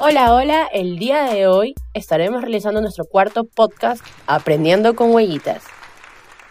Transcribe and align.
Hola, 0.00 0.32
hola, 0.32 0.68
el 0.72 0.96
día 0.96 1.24
de 1.24 1.48
hoy 1.48 1.74
estaremos 1.92 2.40
realizando 2.40 2.80
nuestro 2.80 3.04
cuarto 3.04 3.42
podcast 3.42 4.00
Aprendiendo 4.28 4.94
con 4.94 5.10
Huellitas. 5.10 5.64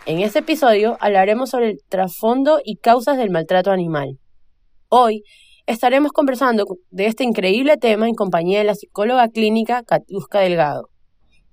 En 0.05 0.19
este 0.19 0.39
episodio 0.39 0.97
hablaremos 0.99 1.51
sobre 1.51 1.69
el 1.69 1.79
trasfondo 1.87 2.59
y 2.61 2.75
causas 2.75 3.15
del 3.15 3.29
maltrato 3.29 3.71
animal. 3.71 4.19
Hoy 4.89 5.23
estaremos 5.65 6.11
conversando 6.11 6.65
de 6.89 7.05
este 7.05 7.23
increíble 7.23 7.77
tema 7.77 8.09
en 8.09 8.15
compañía 8.15 8.59
de 8.59 8.65
la 8.65 8.75
psicóloga 8.75 9.29
clínica 9.29 9.81
Katiuska 9.81 10.41
Delgado, 10.41 10.89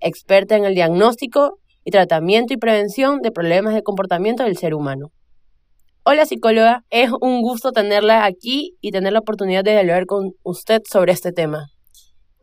experta 0.00 0.56
en 0.56 0.64
el 0.64 0.74
diagnóstico 0.74 1.60
y 1.84 1.92
tratamiento 1.92 2.54
y 2.54 2.56
prevención 2.56 3.20
de 3.20 3.30
problemas 3.30 3.72
de 3.72 3.84
comportamiento 3.84 4.42
del 4.42 4.56
ser 4.56 4.74
humano. 4.74 5.12
Hola 6.02 6.26
psicóloga, 6.26 6.82
es 6.90 7.10
un 7.20 7.40
gusto 7.40 7.70
tenerla 7.70 8.24
aquí 8.24 8.76
y 8.80 8.90
tener 8.90 9.12
la 9.12 9.20
oportunidad 9.20 9.62
de 9.62 9.78
hablar 9.78 10.06
con 10.06 10.32
usted 10.42 10.82
sobre 10.90 11.12
este 11.12 11.30
tema. 11.30 11.68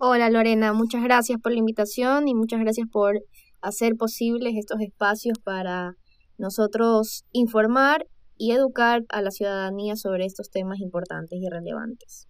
Hola 0.04 0.32
Lorena, 0.32 0.74
muchas 0.74 1.04
gracias 1.04 1.40
por 1.40 1.52
la 1.52 1.60
invitación 1.60 2.28
y 2.28 2.34
muchas 2.34 2.60
gracias 2.60 2.88
por 2.92 3.22
hacer 3.62 3.94
posibles 4.00 4.56
estos 4.58 4.82
espacios 4.82 5.38
para 5.38 5.94
nosotros 6.40 7.26
informar 7.34 8.08
y 8.36 8.52
educar 8.52 9.04
a 9.10 9.22
la 9.22 9.30
ciudadanía 9.30 9.96
sobre 9.96 10.26
estos 10.26 10.50
temas 10.50 10.80
importantes 10.80 11.38
y 11.40 11.48
relevantes. 11.48 12.28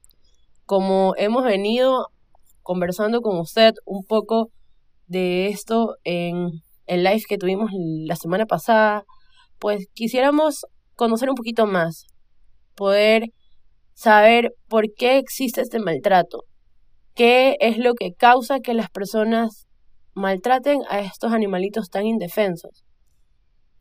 Como 0.66 1.14
hemos 1.16 1.46
venido 1.46 2.08
conversando 2.62 3.22
con 3.22 3.40
usted 3.40 3.72
un 3.86 4.04
poco 4.04 4.52
de 5.08 5.48
esto 5.48 5.96
en 6.04 6.50
el 6.88 7.04
live 7.06 7.24
que 7.26 7.38
tuvimos 7.38 7.72
la 7.74 8.18
semana 8.18 8.48
pasada, 8.48 9.06
pues 9.60 9.88
quisiéramos 9.94 10.66
conocer 10.98 11.30
un 11.30 11.36
poquito 11.36 11.68
más, 11.68 12.04
poder 12.76 13.30
saber 13.94 14.54
por 14.68 14.94
qué 14.94 15.20
existe 15.20 15.62
este 15.62 15.80
maltrato, 15.80 16.44
qué 17.22 17.56
es 17.60 17.78
lo 17.78 17.94
que 17.94 18.16
causa 18.16 18.62
que 18.62 18.74
las 18.74 18.90
personas 18.90 19.68
maltraten 20.16 20.80
a 20.90 21.02
estos 21.02 21.32
animalitos 21.34 21.92
tan 21.92 22.08
indefensos. 22.08 22.84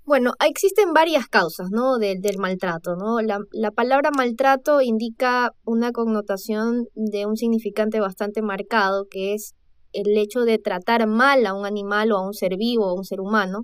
Bueno, 0.04 0.32
existen 0.46 0.92
varias 0.92 1.26
causas, 1.26 1.68
¿no? 1.70 1.96
del 1.96 2.36
maltrato, 2.36 2.96
¿no? 2.96 3.22
La, 3.22 3.38
la, 3.52 3.70
palabra 3.70 4.10
maltrato 4.14 4.82
indica 4.82 5.52
una 5.64 5.90
connotación 5.90 6.84
de 6.94 7.24
un 7.24 7.36
significante 7.38 7.98
bastante 7.98 8.42
marcado, 8.42 9.06
que 9.10 9.32
es 9.32 9.54
el 9.94 10.18
hecho 10.18 10.40
de 10.40 10.58
tratar 10.58 11.06
mal 11.06 11.46
a 11.46 11.54
un 11.54 11.64
animal 11.64 12.12
o 12.12 12.18
a 12.18 12.26
un 12.26 12.34
ser 12.34 12.58
vivo 12.58 12.88
o 12.88 12.90
a 12.90 12.94
un 12.94 13.04
ser 13.04 13.20
humano. 13.20 13.62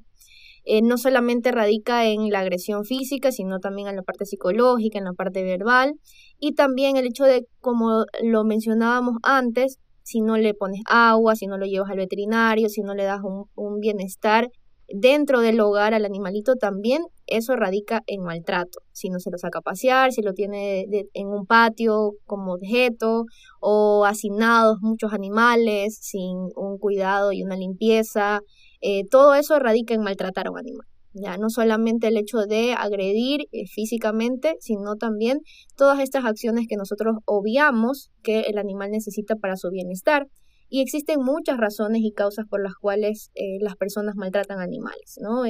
Eh, 0.64 0.80
no 0.80 0.96
solamente 0.96 1.52
radica 1.52 2.06
en 2.06 2.30
la 2.30 2.40
agresión 2.40 2.84
física, 2.84 3.30
sino 3.30 3.58
también 3.58 3.88
en 3.88 3.96
la 3.96 4.02
parte 4.02 4.24
psicológica, 4.24 4.98
en 4.98 5.04
la 5.04 5.12
parte 5.12 5.42
verbal, 5.44 5.92
y 6.38 6.54
también 6.54 6.96
el 6.96 7.06
hecho 7.06 7.24
de, 7.24 7.46
como 7.60 8.04
lo 8.22 8.44
mencionábamos 8.44 9.16
antes, 9.22 9.78
si 10.02 10.20
no 10.20 10.36
le 10.36 10.54
pones 10.54 10.82
agua, 10.86 11.34
si 11.34 11.46
no 11.46 11.58
lo 11.58 11.66
llevas 11.66 11.90
al 11.90 11.96
veterinario, 11.96 12.68
si 12.68 12.82
no 12.82 12.94
le 12.94 13.04
das 13.04 13.20
un, 13.22 13.80
bienestar 13.80 14.48
dentro 14.88 15.40
del 15.40 15.58
hogar 15.60 15.94
al 15.94 16.04
animalito, 16.04 16.54
también 16.54 17.02
eso 17.26 17.56
radica 17.56 18.02
en 18.06 18.22
maltrato. 18.22 18.78
Si 18.92 19.08
no 19.08 19.18
se 19.18 19.32
lo 19.32 19.38
saca 19.38 19.58
a 19.58 19.62
pasear, 19.62 20.12
si 20.12 20.22
lo 20.22 20.32
tiene 20.32 20.86
en 21.12 21.26
un 21.26 21.44
patio 21.44 22.12
como 22.24 22.52
objeto 22.52 23.24
o 23.60 24.04
asignados 24.04 24.78
muchos 24.80 25.12
animales 25.12 25.98
sin 26.00 26.36
un 26.54 26.78
cuidado 26.78 27.32
y 27.32 27.42
una 27.42 27.56
limpieza, 27.56 28.42
eh, 28.80 29.02
todo 29.10 29.34
eso 29.34 29.58
radica 29.58 29.94
en 29.94 30.02
maltratar 30.02 30.46
a 30.46 30.50
un 30.52 30.58
animal. 30.58 30.86
Ya 31.18 31.38
no 31.38 31.48
solamente 31.48 32.08
el 32.08 32.18
hecho 32.18 32.40
de 32.40 32.74
agredir 32.74 33.46
eh, 33.50 33.66
físicamente, 33.66 34.56
sino 34.60 34.96
también 34.96 35.40
todas 35.74 36.00
estas 36.00 36.26
acciones 36.26 36.66
que 36.68 36.76
nosotros 36.76 37.16
obviamos 37.24 38.10
que 38.22 38.40
el 38.42 38.58
animal 38.58 38.90
necesita 38.90 39.36
para 39.36 39.56
su 39.56 39.70
bienestar. 39.70 40.26
Y 40.68 40.82
existen 40.82 41.20
muchas 41.22 41.56
razones 41.56 42.02
y 42.02 42.12
causas 42.12 42.44
por 42.50 42.62
las 42.62 42.74
cuales 42.74 43.30
eh, 43.34 43.58
las 43.60 43.76
personas 43.76 44.14
maltratan 44.16 44.60
animales, 44.60 45.16
¿no? 45.22 45.42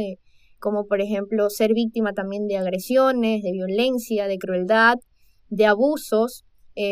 como 0.58 0.86
por 0.86 1.00
ejemplo 1.00 1.50
ser 1.50 1.74
víctima 1.74 2.12
también 2.12 2.46
de 2.46 2.56
agresiones, 2.56 3.42
de 3.42 3.52
violencia, 3.52 4.26
de 4.26 4.38
crueldad, 4.38 4.94
de 5.48 5.66
abusos, 5.66 6.44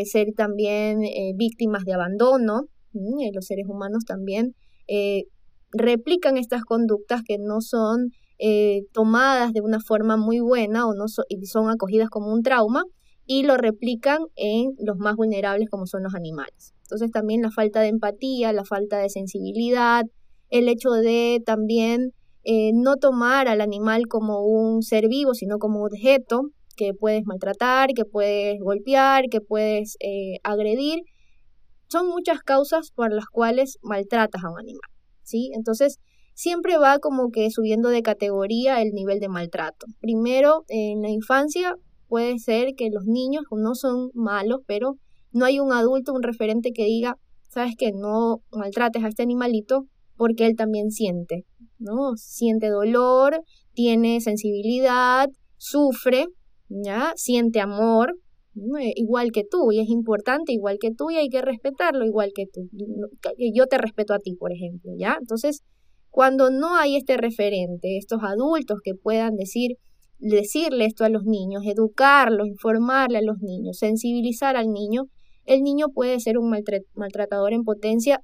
ser 0.05 0.29
también 0.37 1.01
víctimas 1.35 1.85
de 1.85 1.95
abandono, 1.95 2.65
los 2.93 3.47
seres 3.47 3.67
humanos 3.67 4.05
también 4.05 4.55
replican 5.73 6.37
estas 6.37 6.63
conductas 6.65 7.23
que 7.27 7.39
no 7.39 7.61
son 7.61 8.11
eh, 8.39 8.83
tomadas 8.93 9.53
de 9.53 9.61
una 9.61 9.81
forma 9.81 10.17
muy 10.17 10.41
buena 10.41 10.87
o 10.87 10.95
no 10.95 11.07
son 11.09 11.71
acogidas 11.71 12.11
como 12.11 12.33
un 12.33 12.43
trauma 12.43 12.85
y 13.27 13.45
lo 13.45 13.57
replican 13.57 14.19
en 14.37 14.75
los 14.79 14.99
más 14.99 15.17
vulnerables 15.17 15.69
como 15.71 15.87
son 15.87 16.03
los 16.03 16.15
animales. 16.15 16.75
Entonces 16.83 17.11
también 17.11 17.43
la 17.43 17.51
falta 17.51 17.81
de 17.81 17.89
empatía, 17.89 18.53
la 18.53 18.65
falta 18.65 18.99
de 18.99 19.09
sensibilidad, 19.09 20.05
el 20.51 20.69
hecho 20.69 20.91
de 20.91 21.43
también 21.45 22.13
eh, 22.45 22.73
no 22.75 22.97
tomar 22.97 23.49
al 23.49 23.61
animal 23.61 24.07
como 24.09 24.45
un 24.45 24.83
ser 24.83 25.09
vivo, 25.09 25.35
sino 25.35 25.59
como 25.59 25.81
un 25.81 25.87
objeto 25.87 26.51
que 26.77 26.93
puedes 26.93 27.25
maltratar, 27.25 27.91
que 27.95 28.05
puedes 28.05 28.61
golpear, 28.61 29.25
que 29.31 29.41
puedes 29.41 29.97
eh, 30.01 30.39
agredir, 30.43 31.01
son 31.89 32.09
muchas 32.09 32.41
causas 32.41 32.91
por 32.91 33.13
las 33.13 33.27
cuales 33.27 33.79
maltratas 33.83 34.45
a 34.45 34.51
un 34.51 34.59
animal. 34.59 34.91
¿sí? 35.23 35.51
Entonces, 35.55 35.99
siempre 36.35 36.77
va 36.77 36.99
como 36.99 37.31
que 37.31 37.51
subiendo 37.51 37.89
de 37.89 38.03
categoría 38.03 38.83
el 38.83 38.93
nivel 38.93 39.21
de 39.21 39.29
maltrato. 39.29 39.87
Primero, 40.01 40.65
en 40.69 41.03
la 41.03 41.11
infancia 41.11 41.77
puede 42.09 42.39
ser 42.39 42.75
que 42.77 42.91
los 42.91 43.05
niños 43.07 43.45
no 43.51 43.75
son 43.75 44.11
malos, 44.15 44.61
pero 44.67 44.97
no 45.33 45.45
hay 45.45 45.59
un 45.59 45.73
adulto, 45.73 46.13
un 46.13 46.23
referente 46.23 46.73
que 46.73 46.85
diga, 46.85 47.17
sabes 47.49 47.75
que 47.77 47.93
no 47.93 48.43
maltrates 48.53 49.03
a 49.03 49.09
este 49.09 49.23
animalito 49.23 49.87
porque 50.17 50.47
él 50.47 50.55
también 50.57 50.91
siente, 50.91 51.45
¿no? 51.79 52.17
Siente 52.17 52.69
dolor, 52.69 53.43
tiene 53.73 54.21
sensibilidad, 54.21 55.29
sufre, 55.57 56.27
¿ya? 56.69 57.13
Siente 57.17 57.61
amor, 57.61 58.15
eh, 58.81 58.93
igual 58.95 59.33
que 59.33 59.43
tú, 59.49 59.73
y 59.73 59.81
es 59.81 59.89
importante 59.89 60.53
igual 60.53 60.79
que 60.81 60.93
tú, 60.93 61.11
y 61.11 61.17
hay 61.17 61.29
que 61.29 61.43
respetarlo 61.43 62.05
igual 62.05 62.31
que 62.35 62.47
tú. 62.47 62.69
Yo 63.53 63.67
te 63.67 63.79
respeto 63.79 64.15
a 64.15 64.19
ti, 64.19 64.35
por 64.35 64.53
ejemplo, 64.53 64.93
¿ya? 64.97 65.17
Entonces, 65.19 65.63
cuando 66.15 66.49
no 66.49 66.77
hay 66.77 66.95
este 66.95 67.17
referente, 67.17 67.99
estos 67.99 68.21
adultos 68.23 68.79
que 68.85 68.95
puedan 68.95 69.35
decir, 69.35 69.79
decirle 70.21 70.85
esto 70.85 71.05
a 71.05 71.09
los 71.09 71.25
niños, 71.25 71.65
educarlos, 71.67 72.47
informarle 72.47 73.19
a 73.19 73.23
los 73.23 73.41
niños, 73.41 73.79
sensibilizar 73.79 74.55
al 74.55 74.71
niño, 74.71 75.07
el 75.45 75.63
niño 75.63 75.89
puede 75.93 76.21
ser 76.21 76.39
un 76.39 76.55
maltratador 76.95 77.53
en 77.53 77.65
potencia 77.65 78.21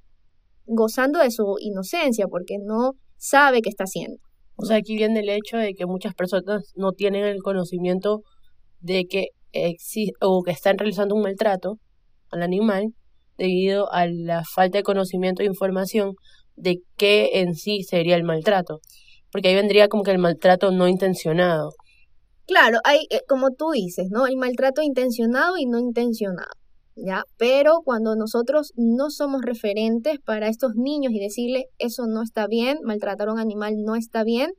gozando 0.65 1.19
de 1.19 1.31
su 1.31 1.57
inocencia 1.59 2.29
porque 2.29 2.59
no 2.65 2.93
sabe 3.17 3.61
qué 3.61 3.67
está 3.67 3.83
haciendo. 3.83 4.19
O 4.55 4.63
sea, 4.63 4.77
aquí 4.77 4.95
viene 4.95 5.19
el 5.19 5.27
hecho 5.27 5.57
de 5.57 5.73
que 5.73 5.85
muchas 5.85 6.13
personas 6.13 6.71
no 6.77 6.93
tienen 6.93 7.25
el 7.25 7.43
conocimiento 7.43 8.21
de 8.79 9.05
que 9.05 9.27
o 10.21 10.43
que 10.43 10.51
están 10.51 10.77
realizando 10.77 11.13
un 11.13 11.23
maltrato 11.23 11.77
al 12.29 12.41
animal 12.41 12.93
debido 13.37 13.91
a 13.91 14.07
la 14.07 14.45
falta 14.45 14.77
de 14.77 14.83
conocimiento 14.83 15.41
e 15.41 15.45
información 15.45 16.13
de 16.55 16.81
qué 16.97 17.41
en 17.41 17.55
sí 17.55 17.83
sería 17.83 18.15
el 18.15 18.23
maltrato. 18.23 18.79
Porque 19.31 19.49
ahí 19.49 19.55
vendría 19.55 19.87
como 19.87 20.03
que 20.03 20.11
el 20.11 20.17
maltrato 20.17 20.71
no 20.71 20.87
intencionado. 20.87 21.71
Claro, 22.47 22.79
hay, 22.83 23.07
eh, 23.09 23.21
como 23.27 23.51
tú 23.51 23.71
dices, 23.71 24.07
¿no? 24.09 24.27
El 24.27 24.35
maltrato 24.35 24.81
intencionado 24.81 25.57
y 25.57 25.65
no 25.65 25.79
intencionado, 25.79 26.51
¿ya? 26.95 27.23
Pero 27.37 27.81
cuando 27.85 28.15
nosotros 28.15 28.73
no 28.75 29.09
somos 29.09 29.41
referentes 29.41 30.19
para 30.19 30.49
estos 30.49 30.75
niños 30.75 31.13
y 31.13 31.19
decirle 31.19 31.67
eso 31.77 32.07
no 32.07 32.21
está 32.21 32.47
bien, 32.47 32.79
maltratar 32.83 33.29
a 33.29 33.33
un 33.33 33.39
animal 33.39 33.75
no 33.85 33.95
está 33.95 34.23
bien, 34.25 34.51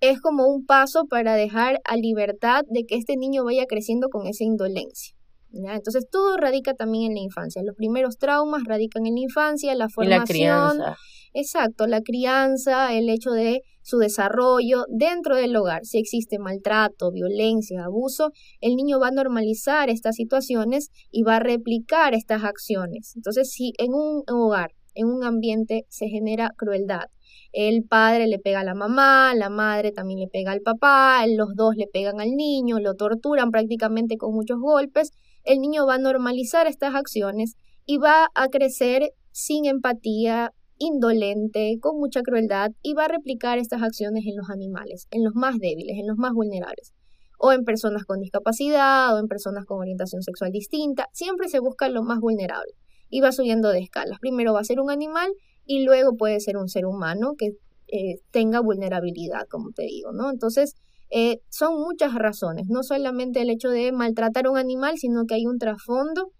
es 0.00 0.20
como 0.20 0.46
un 0.46 0.64
paso 0.64 1.06
para 1.06 1.34
dejar 1.34 1.80
a 1.84 1.96
libertad 1.96 2.62
de 2.70 2.84
que 2.84 2.94
este 2.94 3.16
niño 3.16 3.44
vaya 3.44 3.66
creciendo 3.66 4.10
con 4.10 4.28
esa 4.28 4.44
indolencia. 4.44 5.17
¿Ya? 5.50 5.74
Entonces 5.74 6.06
todo 6.10 6.36
radica 6.36 6.74
también 6.74 7.12
en 7.12 7.14
la 7.14 7.22
infancia. 7.22 7.62
Los 7.62 7.76
primeros 7.76 8.18
traumas 8.18 8.64
radican 8.64 9.06
en 9.06 9.14
la 9.14 9.20
infancia, 9.20 9.74
la 9.74 9.88
formación. 9.88 10.18
la 10.18 10.24
crianza. 10.24 10.96
Exacto, 11.34 11.86
la 11.86 12.00
crianza, 12.00 12.94
el 12.94 13.08
hecho 13.10 13.30
de 13.30 13.62
su 13.82 13.98
desarrollo 13.98 14.84
dentro 14.88 15.36
del 15.36 15.56
hogar. 15.56 15.84
Si 15.84 15.98
existe 15.98 16.38
maltrato, 16.38 17.10
violencia, 17.10 17.84
abuso, 17.84 18.32
el 18.60 18.76
niño 18.76 18.98
va 18.98 19.08
a 19.08 19.12
normalizar 19.12 19.88
estas 19.88 20.16
situaciones 20.16 20.90
y 21.10 21.22
va 21.22 21.36
a 21.36 21.40
replicar 21.40 22.14
estas 22.14 22.44
acciones. 22.44 23.12
Entonces, 23.16 23.50
si 23.50 23.72
en 23.78 23.94
un 23.94 24.24
hogar, 24.28 24.72
en 24.94 25.06
un 25.06 25.22
ambiente 25.22 25.84
se 25.88 26.08
genera 26.08 26.52
crueldad, 26.56 27.06
el 27.52 27.82
padre 27.84 28.26
le 28.26 28.38
pega 28.38 28.60
a 28.60 28.64
la 28.64 28.74
mamá, 28.74 29.34
la 29.34 29.48
madre 29.48 29.92
también 29.92 30.20
le 30.20 30.28
pega 30.28 30.52
al 30.52 30.60
papá, 30.60 31.24
los 31.26 31.54
dos 31.54 31.74
le 31.76 31.86
pegan 31.86 32.20
al 32.20 32.32
niño, 32.32 32.78
lo 32.78 32.94
torturan 32.94 33.50
prácticamente 33.50 34.16
con 34.16 34.34
muchos 34.34 34.58
golpes. 34.60 35.12
El 35.44 35.60
niño 35.60 35.86
va 35.86 35.94
a 35.94 35.98
normalizar 35.98 36.66
estas 36.66 36.94
acciones 36.94 37.56
y 37.86 37.98
va 37.98 38.28
a 38.34 38.48
crecer 38.48 39.12
sin 39.32 39.66
empatía, 39.66 40.52
indolente, 40.78 41.78
con 41.80 41.98
mucha 41.98 42.22
crueldad 42.22 42.70
y 42.82 42.94
va 42.94 43.04
a 43.04 43.08
replicar 43.08 43.58
estas 43.58 43.82
acciones 43.82 44.24
en 44.26 44.36
los 44.36 44.50
animales, 44.50 45.06
en 45.10 45.24
los 45.24 45.34
más 45.34 45.58
débiles, 45.58 45.96
en 45.98 46.06
los 46.06 46.16
más 46.16 46.32
vulnerables 46.32 46.92
o 47.38 47.52
en 47.52 47.64
personas 47.64 48.04
con 48.04 48.20
discapacidad 48.20 49.14
o 49.14 49.18
en 49.18 49.28
personas 49.28 49.64
con 49.64 49.78
orientación 49.78 50.22
sexual 50.22 50.50
distinta. 50.50 51.08
Siempre 51.12 51.48
se 51.48 51.60
busca 51.60 51.88
lo 51.88 52.02
más 52.02 52.18
vulnerable. 52.18 52.72
y 53.10 53.22
va 53.22 53.32
subiendo 53.32 53.70
de 53.70 53.78
escalas. 53.78 54.18
Primero 54.18 54.52
va 54.52 54.60
a 54.60 54.64
ser 54.64 54.80
un 54.80 54.90
animal 54.90 55.32
y 55.64 55.82
luego 55.82 56.14
puede 56.14 56.40
ser 56.40 56.58
un 56.58 56.68
ser 56.68 56.84
humano 56.84 57.32
que 57.38 57.52
eh, 57.86 58.20
tenga 58.30 58.60
vulnerabilidad, 58.60 59.46
como 59.48 59.70
te 59.70 59.84
digo, 59.84 60.12
¿no? 60.12 60.28
Entonces, 60.28 60.74
eh, 61.10 61.40
son 61.48 61.80
muchas 61.80 62.14
razones, 62.14 62.66
no 62.68 62.82
solamente 62.82 63.40
el 63.40 63.50
hecho 63.50 63.70
de 63.70 63.92
maltratar 63.92 64.46
a 64.46 64.50
un 64.50 64.58
animal, 64.58 64.98
sino 64.98 65.24
que 65.26 65.34
hay 65.34 65.46
un 65.46 65.58
trasfondo 65.58 66.32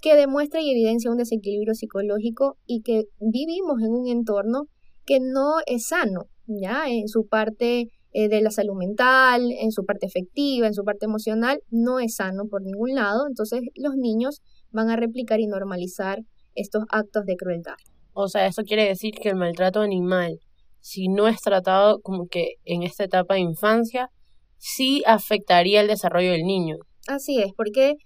que 0.00 0.14
demuestra 0.14 0.60
y 0.60 0.70
evidencia 0.70 1.10
un 1.10 1.16
desequilibrio 1.16 1.74
psicológico 1.74 2.56
y 2.66 2.82
que 2.82 3.04
vivimos 3.20 3.82
en 3.82 3.92
un 3.92 4.08
entorno 4.08 4.64
que 5.04 5.20
no 5.20 5.56
es 5.66 5.88
sano, 5.88 6.26
¿ya? 6.46 6.88
En 6.88 7.08
su 7.08 7.26
parte 7.26 7.88
eh, 8.12 8.28
de 8.28 8.40
la 8.40 8.50
salud 8.50 8.76
mental, 8.76 9.50
en 9.52 9.72
su 9.72 9.84
parte 9.84 10.06
efectiva, 10.06 10.66
en 10.66 10.74
su 10.74 10.84
parte 10.84 11.06
emocional, 11.06 11.60
no 11.70 11.98
es 11.98 12.16
sano 12.16 12.44
por 12.50 12.62
ningún 12.62 12.94
lado. 12.94 13.26
Entonces 13.28 13.60
los 13.76 13.96
niños 13.96 14.40
van 14.70 14.90
a 14.90 14.96
replicar 14.96 15.40
y 15.40 15.46
normalizar 15.46 16.20
estos 16.54 16.84
actos 16.90 17.24
de 17.26 17.36
crueldad. 17.36 17.76
O 18.12 18.28
sea, 18.28 18.46
eso 18.46 18.62
quiere 18.62 18.86
decir 18.86 19.14
que 19.14 19.30
el 19.30 19.36
maltrato 19.36 19.80
animal 19.80 20.40
si 20.80 21.08
no 21.08 21.28
es 21.28 21.40
tratado 21.40 22.00
como 22.00 22.26
que 22.26 22.54
en 22.64 22.82
esta 22.82 23.04
etapa 23.04 23.34
de 23.34 23.40
infancia, 23.40 24.10
sí 24.58 25.02
afectaría 25.06 25.80
el 25.80 25.88
desarrollo 25.88 26.32
del 26.32 26.42
niño. 26.42 26.76
Así 27.06 27.40
es, 27.40 27.52
porque 27.56 27.96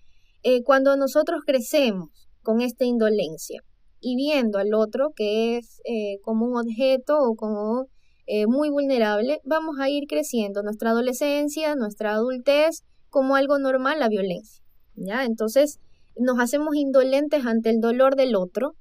eh, 0.42 0.62
cuando 0.62 0.96
nosotros 0.96 1.40
crecemos 1.46 2.08
con 2.42 2.60
esta 2.60 2.84
indolencia 2.84 3.60
y 4.00 4.16
viendo 4.16 4.58
al 4.58 4.74
otro 4.74 5.10
que 5.16 5.56
es 5.56 5.80
eh, 5.84 6.18
como 6.22 6.46
un 6.46 6.56
objeto 6.56 7.18
o 7.18 7.34
como 7.34 7.86
eh, 8.26 8.46
muy 8.46 8.70
vulnerable, 8.70 9.40
vamos 9.44 9.76
a 9.80 9.88
ir 9.88 10.04
creciendo 10.06 10.62
nuestra 10.62 10.90
adolescencia, 10.90 11.74
nuestra 11.74 12.12
adultez 12.12 12.82
como 13.08 13.36
algo 13.36 13.58
normal 13.58 14.00
la 14.00 14.08
violencia. 14.08 14.62
¿ya? 14.94 15.24
Entonces 15.24 15.78
nos 16.16 16.38
hacemos 16.38 16.76
indolentes 16.76 17.44
ante 17.44 17.70
el 17.70 17.80
dolor 17.80 18.16
del 18.16 18.36
otro 18.36 18.74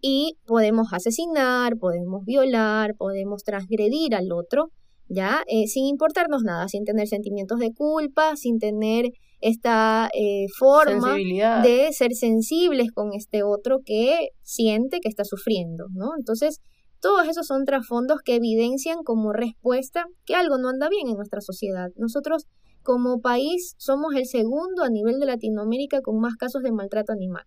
y 0.00 0.36
podemos 0.46 0.92
asesinar, 0.92 1.76
podemos 1.76 2.24
violar, 2.24 2.94
podemos 2.96 3.42
transgredir 3.42 4.14
al 4.14 4.32
otro, 4.32 4.70
¿ya? 5.08 5.42
Eh, 5.46 5.66
sin 5.66 5.86
importarnos 5.86 6.42
nada, 6.42 6.68
sin 6.68 6.84
tener 6.84 7.08
sentimientos 7.08 7.58
de 7.58 7.72
culpa, 7.72 8.36
sin 8.36 8.58
tener 8.58 9.06
esta 9.40 10.08
eh, 10.14 10.46
forma 10.58 11.16
de 11.62 11.88
ser 11.92 12.12
sensibles 12.12 12.90
con 12.92 13.12
este 13.12 13.42
otro 13.42 13.80
que 13.84 14.30
siente 14.42 15.00
que 15.00 15.08
está 15.08 15.24
sufriendo, 15.24 15.86
¿no? 15.94 16.10
Entonces, 16.18 16.60
todos 17.00 17.28
esos 17.28 17.46
son 17.46 17.64
trasfondos 17.64 18.20
que 18.24 18.34
evidencian 18.34 19.04
como 19.04 19.32
respuesta 19.32 20.06
que 20.24 20.34
algo 20.34 20.58
no 20.58 20.68
anda 20.68 20.88
bien 20.88 21.08
en 21.08 21.16
nuestra 21.16 21.40
sociedad. 21.40 21.88
Nosotros 21.96 22.46
como 22.82 23.20
país 23.20 23.74
somos 23.78 24.14
el 24.16 24.26
segundo 24.26 24.82
a 24.82 24.90
nivel 24.90 25.20
de 25.20 25.26
Latinoamérica 25.26 26.00
con 26.00 26.18
más 26.18 26.34
casos 26.36 26.62
de 26.62 26.72
maltrato 26.72 27.12
animal. 27.12 27.44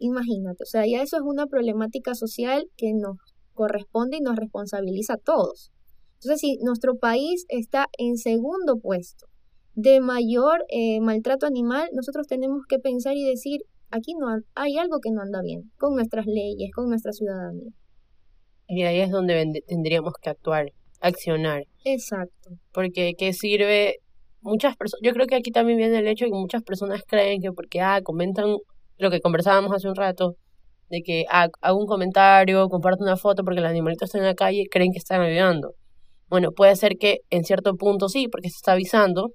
Imagínate, 0.00 0.64
o 0.64 0.66
sea, 0.66 0.86
ya 0.86 1.02
eso 1.02 1.16
es 1.16 1.22
una 1.22 1.46
problemática 1.46 2.14
social 2.14 2.66
que 2.76 2.92
nos 2.94 3.18
corresponde 3.52 4.16
y 4.16 4.20
nos 4.20 4.36
responsabiliza 4.36 5.14
a 5.14 5.18
todos. 5.18 5.70
Entonces, 6.14 6.40
si 6.40 6.56
nuestro 6.62 6.96
país 6.96 7.44
está 7.48 7.86
en 7.98 8.16
segundo 8.16 8.78
puesto 8.78 9.26
de 9.74 10.00
mayor 10.00 10.64
eh, 10.70 11.00
maltrato 11.00 11.46
animal, 11.46 11.88
nosotros 11.92 12.26
tenemos 12.26 12.62
que 12.66 12.78
pensar 12.78 13.14
y 13.16 13.24
decir, 13.24 13.60
aquí 13.90 14.14
no 14.14 14.26
hay 14.54 14.78
algo 14.78 15.00
que 15.00 15.10
no 15.10 15.20
anda 15.20 15.42
bien 15.42 15.70
con 15.78 15.94
nuestras 15.94 16.26
leyes, 16.26 16.70
con 16.74 16.88
nuestra 16.88 17.12
ciudadanía. 17.12 17.70
Y 18.66 18.82
ahí 18.84 19.00
es 19.00 19.10
donde 19.10 19.62
tendríamos 19.66 20.14
que 20.22 20.30
actuar, 20.30 20.72
accionar. 21.00 21.64
Exacto. 21.84 22.50
Porque 22.72 23.14
¿qué 23.18 23.32
sirve? 23.32 23.96
Muchas 24.42 24.76
personas, 24.76 25.02
yo 25.02 25.12
creo 25.12 25.26
que 25.26 25.34
aquí 25.34 25.50
también 25.50 25.76
viene 25.76 25.98
el 25.98 26.08
hecho 26.08 26.24
de 26.24 26.30
que 26.30 26.38
muchas 26.38 26.62
personas 26.62 27.02
creen 27.06 27.42
que 27.42 27.52
porque 27.52 27.82
ah, 27.82 28.00
comentan 28.02 28.56
lo 29.00 29.10
que 29.10 29.20
conversábamos 29.20 29.72
hace 29.72 29.88
un 29.88 29.96
rato, 29.96 30.36
de 30.88 31.02
que 31.02 31.24
hago 31.28 31.78
un 31.78 31.86
comentario, 31.86 32.68
comparto 32.68 33.04
una 33.04 33.16
foto 33.16 33.44
porque 33.44 33.60
el 33.60 33.66
animalito 33.66 34.04
está 34.04 34.18
en 34.18 34.24
la 34.24 34.34
calle, 34.34 34.66
creen 34.70 34.92
que 34.92 34.98
están 34.98 35.20
ayudando. 35.20 35.74
Bueno, 36.28 36.52
puede 36.52 36.76
ser 36.76 36.96
que 36.98 37.20
en 37.30 37.44
cierto 37.44 37.76
punto 37.76 38.08
sí, 38.08 38.28
porque 38.28 38.50
se 38.50 38.56
está 38.56 38.72
avisando 38.72 39.32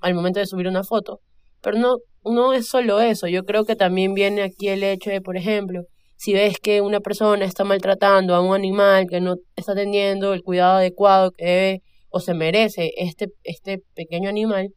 al 0.00 0.14
momento 0.14 0.40
de 0.40 0.46
subir 0.46 0.68
una 0.68 0.84
foto, 0.84 1.20
pero 1.62 1.78
no, 1.78 1.98
no 2.24 2.52
es 2.52 2.68
solo 2.68 3.00
eso, 3.00 3.26
yo 3.28 3.44
creo 3.44 3.64
que 3.64 3.76
también 3.76 4.14
viene 4.14 4.42
aquí 4.42 4.68
el 4.68 4.82
hecho 4.82 5.10
de, 5.10 5.20
por 5.20 5.36
ejemplo, 5.36 5.82
si 6.16 6.32
ves 6.32 6.58
que 6.60 6.80
una 6.80 7.00
persona 7.00 7.44
está 7.44 7.64
maltratando 7.64 8.34
a 8.34 8.40
un 8.40 8.54
animal 8.54 9.06
que 9.08 9.20
no 9.20 9.36
está 9.54 9.74
teniendo 9.74 10.34
el 10.34 10.42
cuidado 10.42 10.78
adecuado 10.78 11.30
que 11.30 11.44
debe 11.44 11.82
o 12.10 12.20
se 12.20 12.34
merece 12.34 12.92
este, 12.96 13.28
este 13.44 13.82
pequeño 13.94 14.28
animal, 14.28 14.70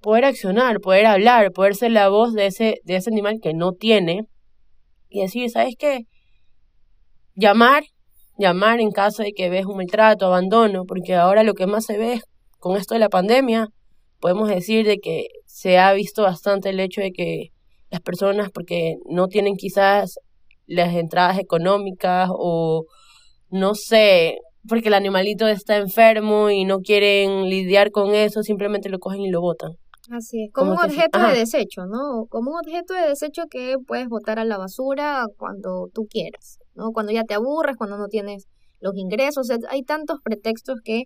poder 0.00 0.24
accionar, 0.24 0.80
poder 0.80 1.06
hablar, 1.06 1.52
poder 1.52 1.74
ser 1.74 1.92
la 1.92 2.08
voz 2.08 2.32
de 2.32 2.46
ese, 2.46 2.80
de 2.84 2.96
ese 2.96 3.10
animal 3.10 3.38
que 3.42 3.54
no 3.54 3.72
tiene 3.72 4.26
y 5.08 5.22
decir, 5.22 5.50
¿sabes 5.50 5.74
qué? 5.78 6.06
Llamar, 7.34 7.84
llamar 8.38 8.80
en 8.80 8.90
caso 8.90 9.22
de 9.22 9.32
que 9.32 9.50
ves 9.50 9.66
un 9.66 9.76
maltrato, 9.76 10.26
abandono, 10.26 10.84
porque 10.86 11.14
ahora 11.14 11.42
lo 11.42 11.54
que 11.54 11.66
más 11.66 11.84
se 11.84 11.98
ve 11.98 12.20
con 12.58 12.76
esto 12.76 12.94
de 12.94 13.00
la 13.00 13.08
pandemia, 13.08 13.68
podemos 14.20 14.48
decir 14.48 14.86
de 14.86 14.98
que 14.98 15.28
se 15.46 15.78
ha 15.78 15.92
visto 15.92 16.22
bastante 16.22 16.70
el 16.70 16.80
hecho 16.80 17.00
de 17.00 17.12
que 17.12 17.48
las 17.90 18.00
personas, 18.00 18.50
porque 18.50 18.96
no 19.08 19.26
tienen 19.26 19.56
quizás 19.56 20.18
las 20.66 20.94
entradas 20.94 21.38
económicas 21.38 22.28
o 22.32 22.84
no 23.50 23.74
sé, 23.74 24.38
porque 24.68 24.88
el 24.88 24.94
animalito 24.94 25.48
está 25.48 25.76
enfermo 25.76 26.50
y 26.50 26.64
no 26.64 26.78
quieren 26.78 27.48
lidiar 27.48 27.90
con 27.90 28.14
eso, 28.14 28.42
simplemente 28.42 28.88
lo 28.88 28.98
cogen 28.98 29.22
y 29.22 29.30
lo 29.30 29.40
botan. 29.40 29.72
Así 30.10 30.44
es, 30.44 30.52
como, 30.52 30.72
un 30.72 30.78
objeto 30.78 31.20
de 31.20 31.38
desecho, 31.38 31.86
¿no? 31.86 32.26
Como 32.28 32.50
un 32.50 32.56
objeto 32.58 32.94
de 32.94 33.08
desecho 33.08 33.44
que 33.48 33.76
puedes 33.86 34.08
botar 34.08 34.40
a 34.40 34.44
la 34.44 34.58
basura 34.58 35.24
cuando 35.38 35.88
tú 35.94 36.06
quieras, 36.10 36.58
¿no? 36.74 36.90
Cuando 36.90 37.12
ya 37.12 37.22
te 37.22 37.34
aburres, 37.34 37.76
cuando 37.76 37.96
no 37.96 38.08
tienes 38.08 38.46
los 38.80 38.96
ingresos, 38.96 39.48
hay 39.68 39.82
tantos 39.84 40.18
pretextos 40.24 40.80
que 40.82 41.04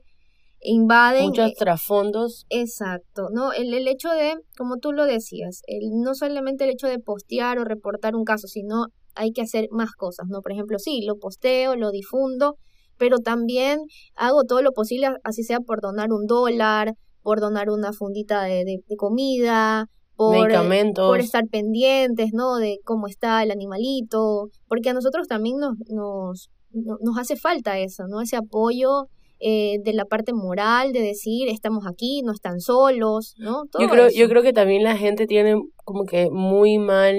invaden. 0.61 1.27
Muchos 1.27 1.55
trasfondos. 1.55 2.47
Exacto, 2.49 3.29
¿no? 3.31 3.53
El, 3.53 3.75
el 3.75 3.87
hecho 3.89 4.09
de, 4.11 4.37
como 4.57 4.79
tú 4.79 4.93
lo 4.93 5.05
decías, 5.05 5.61
el, 5.67 5.91
no 6.03 6.15
solamente 6.15 6.65
el 6.65 6.71
hecho 6.71 6.89
de 6.89 6.99
postear 6.99 7.59
o 7.59 7.65
reportar 7.65 8.17
un 8.17 8.25
caso, 8.25 8.47
sino 8.47 8.87
hay 9.15 9.33
que 9.33 9.43
hacer 9.43 9.69
más 9.71 9.93
cosas, 9.93 10.27
¿no? 10.29 10.41
Por 10.41 10.53
ejemplo, 10.53 10.79
sí, 10.79 11.03
lo 11.07 11.17
posteo, 11.17 11.77
lo 11.77 11.91
difundo, 11.91 12.57
pero 12.97 13.19
también 13.19 13.81
hago 14.15 14.45
todo 14.45 14.63
lo 14.63 14.73
posible, 14.73 15.11
así 15.25 15.43
sea 15.43 15.61
por 15.61 15.81
donar 15.81 16.11
un 16.11 16.27
dólar, 16.27 16.95
por 17.25 17.41
donar 17.41 17.71
una 17.71 17.93
fundita 17.93 18.43
de, 18.43 18.65
de, 18.65 18.97
comida, 18.97 19.89
por, 20.15 20.37
Medicamentos. 20.37 21.09
por 21.09 21.19
estar 21.19 21.49
pendientes, 21.49 22.33
¿no? 22.35 22.57
De 22.57 22.79
cómo 22.85 23.09
está 23.09 23.43
el 23.43 23.51
animalito, 23.51 24.51
porque 24.69 24.91
a 24.91 24.93
nosotros 24.93 25.27
también 25.27 25.57
nos, 25.57 25.75
nos, 25.89 26.51
nos 26.73 27.19
hace 27.19 27.37
falta 27.37 27.79
eso, 27.79 28.07
¿no? 28.07 28.21
Ese 28.21 28.37
apoyo 28.37 29.09
eh, 29.41 29.79
de 29.83 29.95
la 29.95 30.05
parte 30.05 30.35
moral, 30.35 30.93
de 30.93 31.01
decir, 31.01 31.49
estamos 31.49 31.87
aquí, 31.87 32.21
no 32.23 32.33
están 32.33 32.61
solos, 32.61 33.35
¿no? 33.39 33.65
yo, 33.81 33.89
creo, 33.89 34.09
yo 34.11 34.29
creo 34.29 34.43
que 34.43 34.53
también 34.53 34.85
la 34.85 34.97
gente 34.97 35.27
tiene 35.27 35.57
como 35.85 36.05
que 36.05 36.29
muy 36.31 36.79
mal, 36.79 37.17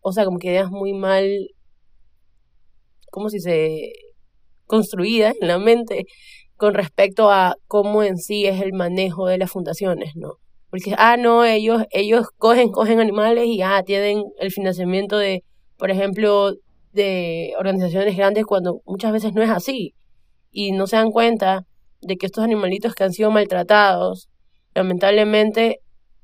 o 0.00 0.12
sea, 0.12 0.26
como 0.26 0.38
que 0.38 0.48
ideas 0.48 0.70
muy 0.70 0.92
mal, 0.92 1.26
como 3.10 3.30
si 3.30 3.40
se 3.40 3.90
construida 4.66 5.32
en 5.40 5.48
la 5.48 5.58
mente 5.58 6.04
con 6.60 6.74
respecto 6.74 7.30
a 7.30 7.56
cómo 7.68 8.02
en 8.02 8.18
sí 8.18 8.44
es 8.44 8.60
el 8.60 8.74
manejo 8.74 9.26
de 9.26 9.38
las 9.38 9.50
fundaciones, 9.50 10.14
¿no? 10.14 10.34
Porque, 10.68 10.94
ah, 10.98 11.16
no, 11.16 11.42
ellos, 11.42 11.84
ellos 11.90 12.26
cogen, 12.36 12.70
cogen 12.70 13.00
animales 13.00 13.46
y, 13.46 13.62
ah, 13.62 13.82
tienen 13.82 14.24
el 14.38 14.50
financiamiento 14.50 15.16
de, 15.16 15.42
por 15.78 15.90
ejemplo, 15.90 16.52
de 16.92 17.54
organizaciones 17.58 18.14
grandes 18.14 18.44
cuando 18.44 18.82
muchas 18.84 19.10
veces 19.10 19.32
no 19.32 19.42
es 19.42 19.48
así. 19.48 19.94
Y 20.50 20.72
no 20.72 20.86
se 20.86 20.96
dan 20.96 21.12
cuenta 21.12 21.64
de 22.02 22.18
que 22.18 22.26
estos 22.26 22.44
animalitos 22.44 22.94
que 22.94 23.04
han 23.04 23.14
sido 23.14 23.30
maltratados, 23.30 24.28
lamentablemente, 24.74 25.80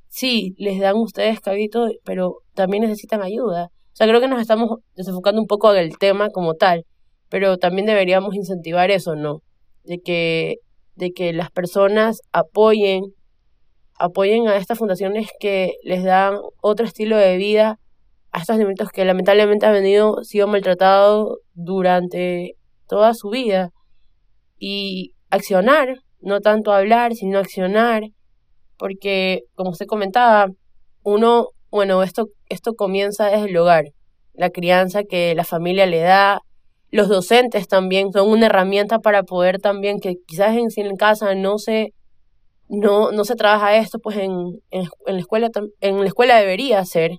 sí, 0.09 0.55
les 0.59 0.79
dan 0.79 0.97
ustedes 0.97 1.41
cabito, 1.41 1.89
pero 2.05 2.43
también 2.53 2.83
necesitan 2.83 3.23
ayuda. 3.23 3.71
O 3.95 3.97
sea, 3.97 4.07
creo 4.07 4.21
que 4.21 4.29
nos 4.29 4.43
estamos 4.43 4.81
desenfocando 4.97 5.41
un 5.41 5.47
poco 5.47 5.73
del 5.73 5.97
tema 5.97 6.29
como 6.29 6.57
tal, 6.57 6.85
pero 7.31 7.57
también 7.57 7.87
deberíamos 7.87 8.35
incentivar 8.35 8.91
eso, 8.91 9.17
¿no? 9.17 9.41
De 9.87 10.01
que, 10.01 10.57
de 10.95 11.13
que 11.13 11.33
las 11.33 11.51
personas 11.51 12.21
apoyen, 12.33 13.05
apoyen 13.99 14.49
a 14.49 14.57
estas 14.57 14.79
fundaciones 14.79 15.31
que 15.41 15.75
les 15.83 16.05
dan 16.05 16.39
otro 16.61 16.87
estilo 16.87 17.17
de 17.17 17.37
vida 17.37 17.79
a 18.37 18.41
estos 18.41 18.57
alimentos 18.57 18.91
que 18.91 19.07
lamentablemente 19.07 19.65
han 19.65 19.73
venido, 19.73 20.23
sido 20.23 20.47
maltratados 20.47 21.39
durante 21.55 22.57
toda 22.87 23.15
su 23.15 23.31
vida. 23.31 23.71
Y 24.59 25.15
accionar, 25.31 25.97
no 26.21 26.41
tanto 26.41 26.73
hablar, 26.73 27.15
sino 27.15 27.39
accionar, 27.39 28.03
porque 28.77 29.41
como 29.55 29.71
usted 29.71 29.87
comentaba, 29.87 30.49
uno, 31.03 31.49
bueno, 31.71 32.03
esto, 32.03 32.27
esto 32.51 32.75
comienza 32.75 33.27
desde 33.27 33.49
el 33.49 33.57
hogar, 33.57 33.87
la 34.35 34.51
crianza 34.51 35.05
que 35.05 35.35
la 35.35 35.45
familia 35.45 35.87
le 35.87 36.01
da, 36.01 36.41
los 36.97 37.09
docentes 37.09 37.69
también 37.69 38.11
son 38.11 38.31
una 38.31 38.47
herramienta 38.47 38.99
para 39.01 39.23
poder 39.23 39.61
también, 39.61 40.01
que 40.01 40.17
quizás 40.27 40.57
en, 40.57 40.69
en 40.75 40.97
casa 40.97 41.35
no 41.35 41.59
se, 41.59 41.93
no, 42.69 43.13
no 43.13 43.25
se 43.25 43.37
trabaja 43.37 43.77
esto, 43.77 43.99
pues 43.99 44.17
en, 44.17 44.33
en, 44.71 44.89
la 45.07 45.19
escuela, 45.19 45.51
en 45.81 46.01
la 46.01 46.07
escuela 46.07 46.39
debería 46.39 46.85
ser, 46.87 47.19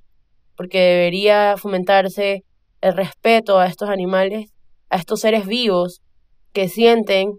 porque 0.55 0.79
debería 0.79 1.55
fomentarse 1.57 2.43
el 2.81 2.97
respeto 2.97 3.59
a 3.59 3.67
estos 3.67 3.89
animales, 3.89 4.51
a 4.89 4.97
estos 4.97 5.19
seres 5.21 5.45
vivos 5.45 6.01
que 6.53 6.69
sienten, 6.69 7.33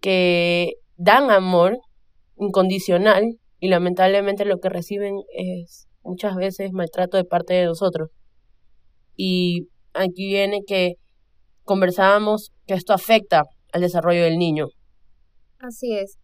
que 0.00 0.74
dan 0.96 1.30
amor 1.30 1.78
incondicional 2.38 3.38
y 3.60 3.68
lamentablemente 3.68 4.46
lo 4.46 4.58
que 4.58 4.70
reciben 4.70 5.20
es 5.34 5.86
muchas 6.02 6.34
veces 6.34 6.72
maltrato 6.72 7.18
de 7.18 7.24
parte 7.24 7.52
de 7.54 7.66
nosotros. 7.66 8.10
Y 9.16 9.68
aquí 9.92 10.26
viene 10.28 10.62
que 10.66 10.96
conversábamos 11.64 12.50
que 12.66 12.74
esto 12.74 12.92
afecta 12.92 13.44
al 13.72 13.80
desarrollo 13.80 14.24
del 14.24 14.38
niño. 14.38 14.68
Así 15.58 15.96
es. 15.96 16.18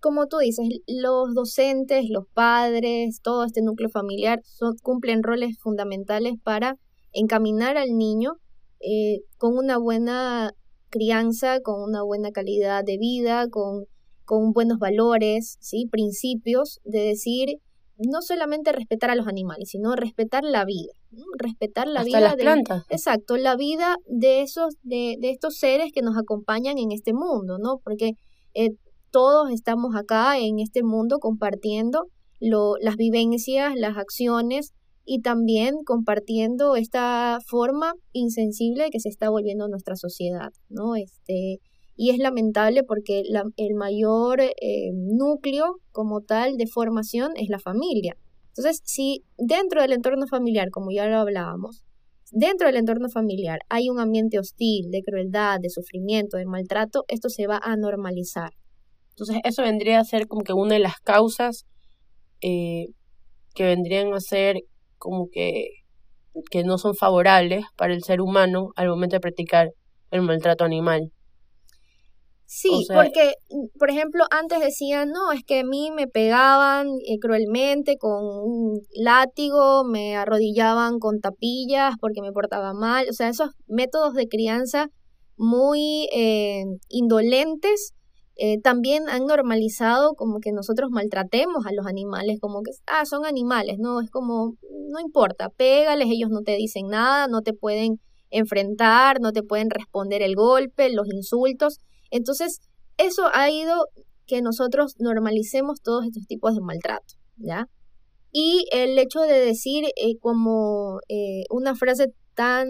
Como 0.00 0.26
tú 0.26 0.38
dices, 0.38 0.66
los 0.86 1.34
docentes, 1.34 2.04
los 2.08 2.26
padres, 2.32 3.20
todo 3.22 3.44
este 3.44 3.62
núcleo 3.62 3.88
familiar 3.88 4.40
son, 4.44 4.76
cumplen 4.82 5.22
roles 5.22 5.58
fundamentales 5.58 6.34
para 6.42 6.76
encaminar 7.12 7.76
al 7.76 7.96
niño 7.96 8.34
eh, 8.80 9.20
con 9.38 9.56
una 9.56 9.78
buena 9.78 10.52
crianza, 10.90 11.60
con 11.60 11.82
una 11.82 12.02
buena 12.02 12.30
calidad 12.30 12.84
de 12.84 12.98
vida, 12.98 13.48
con, 13.48 13.86
con 14.24 14.52
buenos 14.52 14.78
valores, 14.78 15.56
¿sí? 15.60 15.88
principios 15.90 16.80
de 16.84 17.00
decir 17.00 17.60
no 17.98 18.20
solamente 18.20 18.72
respetar 18.72 19.10
a 19.10 19.14
los 19.14 19.26
animales, 19.26 19.70
sino 19.70 19.94
respetar 19.94 20.44
la 20.44 20.64
vida, 20.64 20.92
respetar 21.38 21.88
la 21.88 22.04
vida 22.04 22.20
las 22.20 22.36
de 22.36 22.42
plantas. 22.42 22.84
exacto, 22.90 23.36
la 23.36 23.56
vida 23.56 23.96
de 24.06 24.42
esos 24.42 24.74
de, 24.82 25.16
de, 25.18 25.30
estos 25.30 25.56
seres 25.56 25.92
que 25.92 26.02
nos 26.02 26.16
acompañan 26.16 26.78
en 26.78 26.92
este 26.92 27.12
mundo, 27.12 27.58
¿no? 27.58 27.78
Porque 27.82 28.12
eh, 28.54 28.70
todos 29.10 29.50
estamos 29.50 29.94
acá 29.96 30.38
en 30.38 30.58
este 30.58 30.82
mundo 30.82 31.18
compartiendo 31.18 32.06
lo, 32.40 32.74
las 32.80 32.96
vivencias, 32.96 33.74
las 33.76 33.96
acciones 33.96 34.72
y 35.04 35.22
también 35.22 35.76
compartiendo 35.84 36.76
esta 36.76 37.38
forma 37.46 37.94
insensible 38.12 38.90
que 38.90 39.00
se 39.00 39.08
está 39.08 39.30
volviendo 39.30 39.68
nuestra 39.68 39.96
sociedad, 39.96 40.50
¿no? 40.68 40.96
Este, 40.96 41.60
y 41.96 42.10
es 42.10 42.18
lamentable 42.18 42.82
porque 42.84 43.22
el 43.56 43.74
mayor 43.74 44.40
eh, 44.40 44.90
núcleo 44.92 45.76
como 45.92 46.20
tal 46.20 46.56
de 46.56 46.66
formación 46.66 47.32
es 47.36 47.48
la 47.48 47.58
familia. 47.58 48.16
Entonces, 48.48 48.82
si 48.84 49.24
dentro 49.38 49.80
del 49.80 49.92
entorno 49.92 50.26
familiar, 50.26 50.70
como 50.70 50.90
ya 50.90 51.06
lo 51.06 51.18
hablábamos, 51.18 51.84
dentro 52.30 52.66
del 52.66 52.76
entorno 52.76 53.08
familiar 53.08 53.60
hay 53.68 53.88
un 53.88 53.98
ambiente 53.98 54.38
hostil, 54.38 54.90
de 54.90 55.02
crueldad, 55.02 55.58
de 55.60 55.70
sufrimiento, 55.70 56.36
de 56.36 56.46
maltrato, 56.46 57.04
esto 57.08 57.28
se 57.30 57.46
va 57.46 57.58
a 57.62 57.76
normalizar. 57.76 58.50
Entonces, 59.10 59.38
eso 59.44 59.62
vendría 59.62 59.98
a 59.98 60.04
ser 60.04 60.26
como 60.26 60.42
que 60.42 60.52
una 60.52 60.74
de 60.74 60.80
las 60.80 61.00
causas 61.00 61.66
eh, 62.42 62.88
que 63.54 63.64
vendrían 63.64 64.12
a 64.12 64.20
ser 64.20 64.60
como 64.98 65.28
que, 65.30 65.68
que 66.50 66.64
no 66.64 66.76
son 66.76 66.94
favorables 66.94 67.64
para 67.76 67.94
el 67.94 68.02
ser 68.02 68.20
humano 68.20 68.72
al 68.76 68.88
momento 68.88 69.16
de 69.16 69.20
practicar 69.20 69.70
el 70.10 70.20
maltrato 70.20 70.64
animal. 70.64 71.12
Sí, 72.48 72.86
porque, 72.94 73.34
por 73.76 73.90
ejemplo, 73.90 74.24
antes 74.30 74.60
decían, 74.60 75.10
no, 75.10 75.32
es 75.32 75.42
que 75.44 75.60
a 75.60 75.64
mí 75.64 75.90
me 75.90 76.06
pegaban 76.06 76.86
eh, 77.04 77.18
cruelmente 77.20 77.98
con 77.98 78.24
un 78.24 78.80
látigo, 78.94 79.84
me 79.84 80.16
arrodillaban 80.16 81.00
con 81.00 81.20
tapillas 81.20 81.94
porque 82.00 82.22
me 82.22 82.32
portaba 82.32 82.72
mal, 82.72 83.06
o 83.10 83.12
sea, 83.12 83.28
esos 83.28 83.50
métodos 83.66 84.14
de 84.14 84.28
crianza 84.28 84.88
muy 85.36 86.08
eh, 86.14 86.64
indolentes 86.88 87.92
eh, 88.38 88.60
también 88.60 89.08
han 89.08 89.24
normalizado 89.24 90.14
como 90.14 90.40
que 90.40 90.52
nosotros 90.52 90.90
maltratemos 90.90 91.64
a 91.66 91.72
los 91.72 91.86
animales, 91.86 92.38
como 92.38 92.62
que, 92.62 92.70
ah, 92.86 93.06
son 93.06 93.24
animales, 93.24 93.78
no, 93.78 94.00
es 94.00 94.10
como, 94.10 94.56
no 94.90 95.00
importa, 95.00 95.48
pégales, 95.48 96.08
ellos 96.10 96.28
no 96.30 96.42
te 96.42 96.54
dicen 96.54 96.88
nada, 96.88 97.28
no 97.28 97.40
te 97.40 97.54
pueden 97.54 97.98
enfrentar, 98.28 99.20
no 99.20 99.32
te 99.32 99.42
pueden 99.42 99.70
responder 99.70 100.22
el 100.22 100.34
golpe, 100.36 100.90
los 100.90 101.08
insultos. 101.08 101.78
Entonces, 102.10 102.60
eso 102.98 103.28
ha 103.32 103.50
ido 103.50 103.86
que 104.26 104.42
nosotros 104.42 104.94
normalicemos 104.98 105.80
todos 105.82 106.04
estos 106.04 106.26
tipos 106.26 106.54
de 106.54 106.60
maltrato, 106.60 107.14
¿ya? 107.36 107.68
Y 108.32 108.66
el 108.72 108.98
hecho 108.98 109.20
de 109.20 109.40
decir 109.40 109.84
eh, 109.96 110.18
como 110.20 110.98
eh, 111.08 111.44
una 111.50 111.74
frase 111.74 112.12
tan 112.34 112.68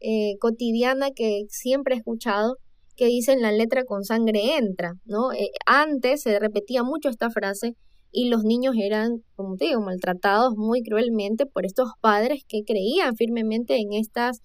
eh, 0.00 0.36
cotidiana 0.40 1.10
que 1.12 1.44
siempre 1.48 1.94
he 1.94 1.98
escuchado, 1.98 2.56
que 2.96 3.06
dice 3.06 3.32
en 3.32 3.42
la 3.42 3.52
letra 3.52 3.84
con 3.84 4.04
sangre 4.04 4.56
entra, 4.56 4.94
¿no? 5.04 5.30
antes 5.66 6.22
se 6.22 6.38
repetía 6.38 6.84
mucho 6.84 7.08
esta 7.08 7.28
frase 7.28 7.74
y 8.12 8.28
los 8.28 8.44
niños 8.44 8.74
eran, 8.80 9.24
como 9.34 9.56
te 9.56 9.66
digo, 9.66 9.80
maltratados 9.80 10.54
muy 10.56 10.80
cruelmente 10.82 11.44
por 11.46 11.66
estos 11.66 11.90
padres 12.00 12.44
que 12.46 12.62
creían 12.64 13.16
firmemente 13.16 13.76
en 13.78 13.92
estas 13.94 14.42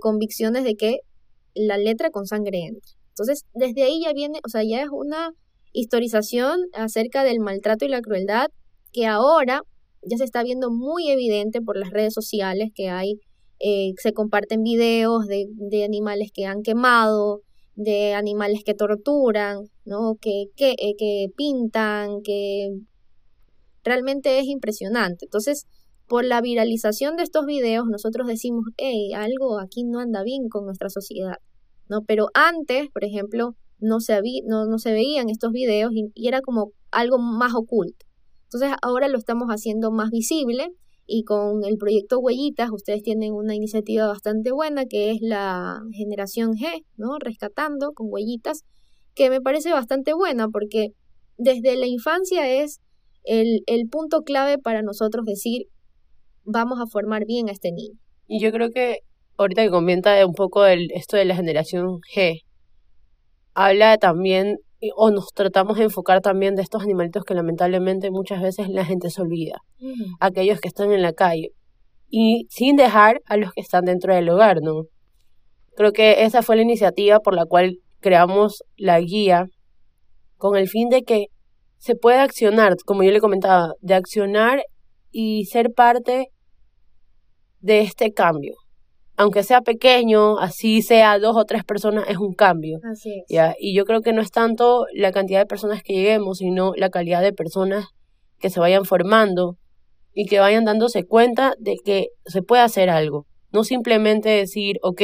convicciones 0.00 0.64
de 0.64 0.74
que 0.74 1.00
la 1.54 1.76
letra 1.76 2.10
con 2.10 2.26
sangre 2.26 2.60
entra. 2.66 3.01
Entonces, 3.12 3.44
desde 3.54 3.84
ahí 3.84 4.02
ya 4.02 4.12
viene, 4.12 4.40
o 4.44 4.48
sea, 4.48 4.62
ya 4.62 4.82
es 4.82 4.88
una 4.90 5.32
historización 5.72 6.60
acerca 6.72 7.24
del 7.24 7.40
maltrato 7.40 7.84
y 7.84 7.88
la 7.88 8.02
crueldad 8.02 8.48
que 8.92 9.06
ahora 9.06 9.62
ya 10.02 10.16
se 10.16 10.24
está 10.24 10.42
viendo 10.42 10.70
muy 10.70 11.10
evidente 11.10 11.60
por 11.60 11.76
las 11.76 11.90
redes 11.90 12.14
sociales 12.14 12.70
que 12.74 12.88
hay, 12.88 13.20
eh, 13.60 13.92
se 13.98 14.12
comparten 14.12 14.62
videos 14.62 15.26
de, 15.26 15.84
animales 15.84 16.30
que 16.34 16.46
han 16.46 16.62
quemado, 16.62 17.42
de 17.74 18.14
animales 18.14 18.64
que 18.64 18.74
torturan, 18.74 19.68
¿no? 19.84 20.16
que, 20.20 20.46
que, 20.56 20.72
eh, 20.72 20.94
que 20.98 21.28
pintan, 21.36 22.22
que 22.22 22.70
realmente 23.84 24.38
es 24.38 24.46
impresionante. 24.46 25.26
Entonces, 25.26 25.66
por 26.08 26.24
la 26.24 26.40
viralización 26.40 27.16
de 27.16 27.22
estos 27.22 27.46
videos, 27.46 27.86
nosotros 27.86 28.26
decimos, 28.26 28.64
hey, 28.76 29.12
algo 29.14 29.58
aquí 29.58 29.84
no 29.84 30.00
anda 30.00 30.22
bien 30.22 30.48
con 30.48 30.64
nuestra 30.64 30.90
sociedad. 30.90 31.36
¿No? 31.92 32.02
Pero 32.06 32.28
antes, 32.32 32.88
por 32.90 33.04
ejemplo, 33.04 33.54
no 33.78 34.00
se, 34.00 34.18
no, 34.46 34.64
no 34.64 34.78
se 34.78 34.92
veían 34.92 35.28
estos 35.28 35.52
videos 35.52 35.92
y, 35.92 36.10
era 36.26 36.40
como 36.40 36.72
algo 36.90 37.18
más 37.18 37.54
oculto. 37.54 38.06
Entonces 38.44 38.70
ahora 38.80 39.08
lo 39.08 39.18
estamos 39.18 39.48
haciendo 39.48 39.90
más 39.90 40.10
visible 40.10 40.70
y 41.06 41.24
con 41.24 41.64
el 41.64 41.76
proyecto 41.76 42.18
Huellitas 42.18 42.70
ustedes 42.72 43.02
tienen 43.02 43.34
una 43.34 43.54
iniciativa 43.54 44.06
bastante 44.06 44.52
buena 44.52 44.86
que 44.86 45.10
es 45.10 45.18
la 45.20 45.82
generación 45.92 46.52
G, 46.52 46.84
¿no? 46.96 47.18
Rescatando 47.18 47.92
con 47.92 48.06
huellitas, 48.10 48.64
que 49.14 49.28
me 49.28 49.42
parece 49.42 49.70
bastante 49.72 50.14
buena 50.14 50.48
porque 50.48 50.94
desde 51.36 51.76
la 51.76 51.86
infancia 51.86 52.50
es 52.50 52.80
el, 53.24 53.62
el 53.66 53.88
punto 53.88 54.22
clave 54.22 54.56
para 54.58 54.82
nosotros 54.82 55.26
decir 55.26 55.66
vamos 56.44 56.80
a 56.80 56.86
formar 56.86 57.26
bien 57.26 57.50
a 57.50 57.52
este 57.52 57.70
niño. 57.70 57.98
Y 58.28 58.40
yo 58.40 58.50
creo 58.50 58.70
que 58.70 59.00
ahorita 59.36 59.62
que 59.62 59.70
comenta 59.70 60.24
un 60.26 60.34
poco 60.34 60.66
el, 60.66 60.90
esto 60.92 61.16
de 61.16 61.24
la 61.24 61.36
generación 61.36 62.00
G, 62.14 62.42
habla 63.54 63.98
también, 63.98 64.58
o 64.96 65.10
nos 65.10 65.32
tratamos 65.32 65.78
de 65.78 65.84
enfocar 65.84 66.20
también 66.20 66.54
de 66.54 66.62
estos 66.62 66.82
animalitos 66.82 67.24
que 67.24 67.34
lamentablemente 67.34 68.10
muchas 68.10 68.42
veces 68.42 68.68
la 68.68 68.84
gente 68.84 69.10
se 69.10 69.22
olvida, 69.22 69.60
aquellos 70.20 70.60
que 70.60 70.68
están 70.68 70.92
en 70.92 71.02
la 71.02 71.12
calle, 71.12 71.50
y 72.08 72.46
sin 72.50 72.76
dejar 72.76 73.20
a 73.26 73.36
los 73.36 73.52
que 73.52 73.60
están 73.60 73.84
dentro 73.84 74.14
del 74.14 74.28
hogar, 74.28 74.58
¿no? 74.62 74.84
Creo 75.76 75.92
que 75.92 76.24
esa 76.24 76.42
fue 76.42 76.56
la 76.56 76.62
iniciativa 76.62 77.20
por 77.20 77.34
la 77.34 77.46
cual 77.46 77.78
creamos 78.00 78.62
la 78.76 79.00
guía 79.00 79.46
con 80.36 80.56
el 80.56 80.68
fin 80.68 80.88
de 80.88 81.02
que 81.02 81.26
se 81.78 81.94
pueda 81.94 82.22
accionar, 82.22 82.76
como 82.84 83.02
yo 83.02 83.10
le 83.10 83.20
comentaba, 83.20 83.72
de 83.80 83.94
accionar 83.94 84.62
y 85.10 85.46
ser 85.46 85.72
parte 85.72 86.28
de 87.60 87.80
este 87.80 88.12
cambio 88.12 88.54
aunque 89.16 89.42
sea 89.42 89.60
pequeño, 89.60 90.38
así 90.38 90.82
sea 90.82 91.18
dos 91.18 91.36
o 91.36 91.44
tres 91.44 91.64
personas, 91.64 92.08
es 92.08 92.16
un 92.16 92.34
cambio. 92.34 92.78
Así 92.90 93.10
es. 93.20 93.24
¿ya? 93.28 93.54
Y 93.58 93.74
yo 93.74 93.84
creo 93.84 94.00
que 94.00 94.12
no 94.12 94.22
es 94.22 94.30
tanto 94.30 94.86
la 94.94 95.12
cantidad 95.12 95.40
de 95.40 95.46
personas 95.46 95.82
que 95.82 95.94
lleguemos, 95.94 96.38
sino 96.38 96.72
la 96.76 96.90
calidad 96.90 97.22
de 97.22 97.32
personas 97.32 97.88
que 98.38 98.50
se 98.50 98.60
vayan 98.60 98.84
formando 98.84 99.58
y 100.14 100.26
que 100.26 100.40
vayan 100.40 100.64
dándose 100.64 101.04
cuenta 101.04 101.54
de 101.58 101.76
que 101.84 102.08
se 102.26 102.42
puede 102.42 102.62
hacer 102.62 102.90
algo. 102.90 103.26
No 103.52 103.64
simplemente 103.64 104.30
decir, 104.30 104.78
ok, 104.82 105.02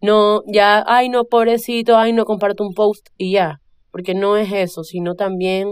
no, 0.00 0.42
ya, 0.46 0.84
ay, 0.86 1.08
no, 1.08 1.24
pobrecito, 1.24 1.96
ay, 1.96 2.12
no 2.12 2.24
comparto 2.24 2.64
un 2.64 2.74
post 2.74 3.08
y 3.16 3.32
ya. 3.32 3.60
Porque 3.90 4.14
no 4.14 4.36
es 4.36 4.52
eso, 4.52 4.82
sino 4.82 5.14
también 5.14 5.68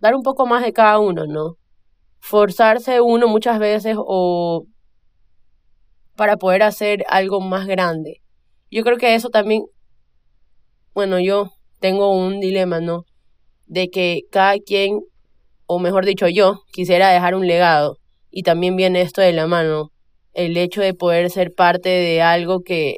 dar 0.00 0.14
un 0.14 0.22
poco 0.22 0.46
más 0.46 0.62
de 0.62 0.72
cada 0.72 0.98
uno, 0.98 1.26
¿no? 1.26 1.56
Forzarse 2.20 3.00
uno 3.00 3.28
muchas 3.28 3.58
veces 3.58 3.96
o 3.98 4.64
para 6.18 6.36
poder 6.36 6.64
hacer 6.64 7.04
algo 7.08 7.40
más 7.40 7.68
grande. 7.68 8.20
Yo 8.72 8.82
creo 8.82 8.98
que 8.98 9.14
eso 9.14 9.30
también, 9.30 9.62
bueno, 10.92 11.20
yo 11.20 11.52
tengo 11.78 12.12
un 12.12 12.40
dilema, 12.40 12.80
¿no? 12.80 13.04
De 13.66 13.88
que 13.88 14.22
cada 14.32 14.58
quien, 14.58 14.98
o 15.66 15.78
mejor 15.78 16.04
dicho 16.04 16.26
yo, 16.26 16.64
quisiera 16.72 17.10
dejar 17.10 17.36
un 17.36 17.46
legado. 17.46 17.98
Y 18.32 18.42
también 18.42 18.74
viene 18.74 19.00
esto 19.00 19.20
de 19.20 19.32
la 19.32 19.46
mano, 19.46 19.92
el 20.34 20.56
hecho 20.56 20.80
de 20.80 20.92
poder 20.92 21.30
ser 21.30 21.54
parte 21.54 21.88
de 21.88 22.20
algo 22.20 22.62
que, 22.62 22.96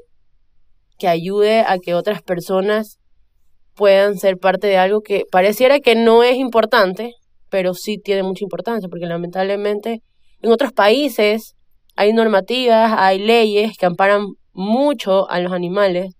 que 0.98 1.06
ayude 1.06 1.60
a 1.60 1.76
que 1.78 1.92
otras 1.92 2.22
personas 2.22 3.00
puedan 3.74 4.16
ser 4.16 4.38
parte 4.38 4.66
de 4.66 4.78
algo 4.78 5.02
que 5.02 5.24
pareciera 5.30 5.80
que 5.80 5.94
no 5.94 6.22
es 6.22 6.36
importante, 6.36 7.12
pero 7.50 7.74
sí 7.74 7.98
tiene 7.98 8.22
mucha 8.22 8.44
importancia, 8.44 8.88
porque 8.88 9.04
lamentablemente 9.04 10.02
en 10.40 10.52
otros 10.52 10.72
países 10.72 11.54
hay 11.96 12.12
normativas, 12.12 12.92
hay 12.96 13.18
leyes 13.18 13.76
que 13.78 13.86
amparan 13.86 14.26
mucho 14.52 15.28
a 15.30 15.40
los 15.40 15.52
animales 15.52 16.14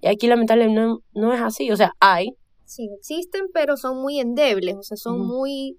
y 0.00 0.08
aquí 0.08 0.26
lamentablemente 0.26 0.80
no, 0.80 1.00
no 1.12 1.34
es 1.34 1.40
así, 1.40 1.70
o 1.70 1.76
sea, 1.76 1.92
hay. 2.00 2.30
Sí, 2.64 2.88
existen, 2.96 3.46
pero 3.52 3.76
son 3.76 4.00
muy 4.00 4.20
endebles, 4.20 4.76
o 4.76 4.82
sea, 4.82 4.96
son 4.96 5.26
muy 5.26 5.76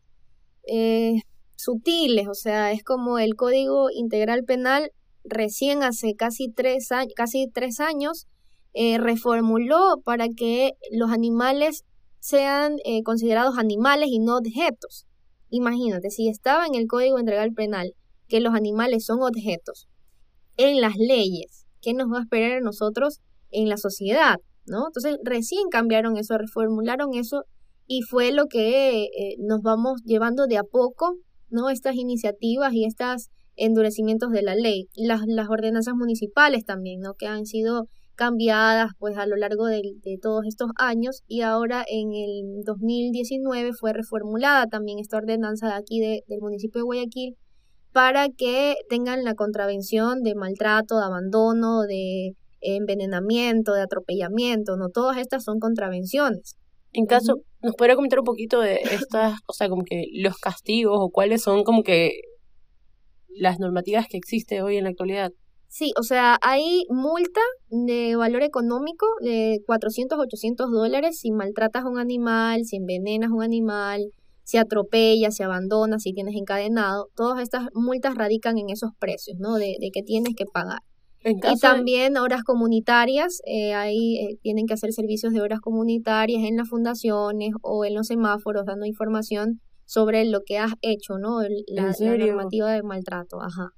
eh, 0.68 1.22
sutiles, 1.56 2.28
o 2.28 2.34
sea, 2.34 2.72
es 2.72 2.84
como 2.84 3.18
el 3.18 3.36
Código 3.36 3.90
Integral 3.90 4.44
Penal 4.44 4.92
recién 5.24 5.84
hace 5.84 6.16
casi 6.16 6.52
tres, 6.52 6.90
casi 7.16 7.48
tres 7.48 7.80
años 7.80 8.28
eh, 8.74 8.98
reformuló 8.98 10.02
para 10.04 10.28
que 10.30 10.74
los 10.92 11.12
animales 11.12 11.86
sean 12.20 12.78
eh, 12.86 13.04
considerados 13.04 13.58
animales 13.58 14.10
y 14.12 14.20
no 14.20 14.38
objetos. 14.38 15.08
Imagínate, 15.50 16.10
si 16.10 16.30
estaba 16.30 16.66
en 16.66 16.76
el 16.76 16.88
Código 16.88 17.20
Integral 17.20 17.54
Penal 17.54 17.96
que 18.32 18.40
los 18.40 18.56
animales 18.56 19.04
son 19.06 19.22
objetos 19.22 19.90
en 20.56 20.80
las 20.80 20.96
leyes, 20.96 21.68
¿qué 21.82 21.94
nos 21.94 22.10
va 22.10 22.20
a 22.20 22.22
esperar 22.22 22.54
a 22.54 22.62
nosotros 22.62 23.20
en 23.52 23.68
la 23.68 23.76
sociedad? 23.76 24.38
¿no? 24.66 24.88
Entonces, 24.88 25.18
recién 25.22 25.68
cambiaron 25.70 26.16
eso, 26.16 26.38
reformularon 26.38 27.14
eso 27.14 27.44
y 27.88 28.04
fue 28.04 28.32
lo 28.32 28.46
que 28.46 29.04
eh, 29.04 29.36
nos 29.40 29.62
vamos 29.62 30.02
llevando 30.06 30.48
de 30.48 30.58
a 30.58 30.64
poco, 30.64 31.18
¿no? 31.50 31.70
Estas 31.70 31.96
iniciativas 31.96 32.74
y 32.74 32.86
estos 32.86 33.30
endurecimientos 33.58 34.32
de 34.32 34.44
la 34.44 34.56
ley. 34.56 34.88
Las, 34.96 35.50
ordenanzas 35.50 35.96
municipales 35.96 36.64
también, 36.64 37.02
¿no? 37.02 37.16
Que 37.16 37.28
han 37.28 37.46
sido 37.46 37.90
cambiadas 38.16 38.92
pues 38.98 39.18
a 39.18 39.26
lo 39.26 39.36
largo 39.36 39.66
de, 39.66 39.82
de, 40.04 40.18
todos 40.22 40.46
estos 40.46 40.70
años 40.78 41.24
y 41.28 41.42
ahora 41.42 41.84
en 41.86 42.14
el 42.14 42.64
2019 42.64 43.72
fue 43.74 43.92
reformulada 43.92 44.68
también 44.68 45.00
esta 45.00 45.18
ordenanza 45.18 45.68
de 45.68 45.74
aquí 45.74 46.00
de, 46.00 46.24
del 46.28 46.40
municipio 46.40 46.80
de 46.80 46.84
Guayaquil 46.84 47.36
para 47.94 48.30
que 48.30 48.76
tengan 48.90 49.24
la 49.24 49.36
contravención 49.36 50.24
de 50.24 50.36
maltrato, 50.36 50.98
de 50.98 51.06
abandono, 51.06 51.82
de 51.82 52.36
envenenamiento, 52.62 53.74
de 53.74 53.82
atropellamiento, 53.82 54.78
no 54.78 54.90
todas 54.90 55.18
estas 55.18 55.44
son 55.44 55.60
contravenciones. 55.60 56.56
En 56.94 57.06
caso, 57.06 57.42
¿nos 57.62 57.76
podría 57.76 57.96
comentar 57.96 58.20
un 58.20 58.26
poquito 58.26 58.60
de 58.60 58.82
estas, 58.92 59.40
o 59.48 59.54
sea, 59.54 59.70
como 59.70 59.84
que 59.84 60.06
los 60.14 60.38
castigos 60.38 60.98
o 61.00 61.10
cuáles 61.10 61.42
son 61.42 61.64
como 61.64 61.84
que 61.84 62.12
las 63.30 63.60
normativas 63.60 64.08
que 64.08 64.18
existen 64.18 64.62
hoy 64.62 64.78
en 64.78 64.84
la 64.84 64.90
actualidad? 64.90 65.32
Sí, 65.68 65.94
o 65.98 66.04
sea, 66.04 66.38
hay 66.42 66.84
multa 66.90 67.40
de 67.70 68.18
valor 68.18 68.44
económico 68.44 69.06
de 69.22 69.62
400, 69.66 70.20
800 70.20 70.70
dólares 70.70 71.20
si 71.20 71.32
maltratas 71.32 71.86
a 71.86 71.90
un 71.90 71.98
animal, 71.98 72.66
si 72.66 72.76
envenenas 72.76 73.32
a 73.32 73.36
un 73.36 73.44
animal, 73.44 74.12
si 74.52 74.58
atropellas, 74.58 75.36
si 75.36 75.44
abandonas, 75.44 76.04
si 76.04 76.14
tienes 76.14 76.36
encadenado. 76.36 77.08
Todas 77.16 77.42
estas 77.42 77.70
multas 77.74 78.16
radican 78.16 78.58
en 78.58 78.70
esos 78.70 78.92
precios, 79.00 79.38
¿no? 79.40 79.56
De, 79.56 79.78
de 79.80 79.90
que 79.92 80.04
tienes 80.04 80.36
que 80.36 80.46
pagar 80.46 80.82
y 81.24 81.60
también 81.60 82.18
horas 82.18 82.44
comunitarias, 82.44 83.42
eh, 83.46 83.74
ahí 83.74 84.18
eh, 84.18 84.38
tienen 84.42 84.66
que 84.66 84.74
hacer 84.74 84.92
servicios 84.92 85.34
de 85.34 85.42
horas 85.42 85.60
comunitarias 85.60 86.44
en 86.44 86.58
las 86.58 86.70
fundaciones 86.70 87.52
o 87.62 87.86
en 87.86 87.94
los 87.94 88.08
semáforos 88.08 88.66
dando 88.66 88.86
información 88.86 89.62
sobre 89.86 90.26
lo 90.26 90.42
que 90.46 90.58
has 90.58 90.74
hecho, 90.82 91.20
¿no? 91.20 91.42
La, 91.68 91.94
normativa 92.00 92.72
de 92.72 92.82
maltrato, 92.82 93.42
ajá. 93.42 93.72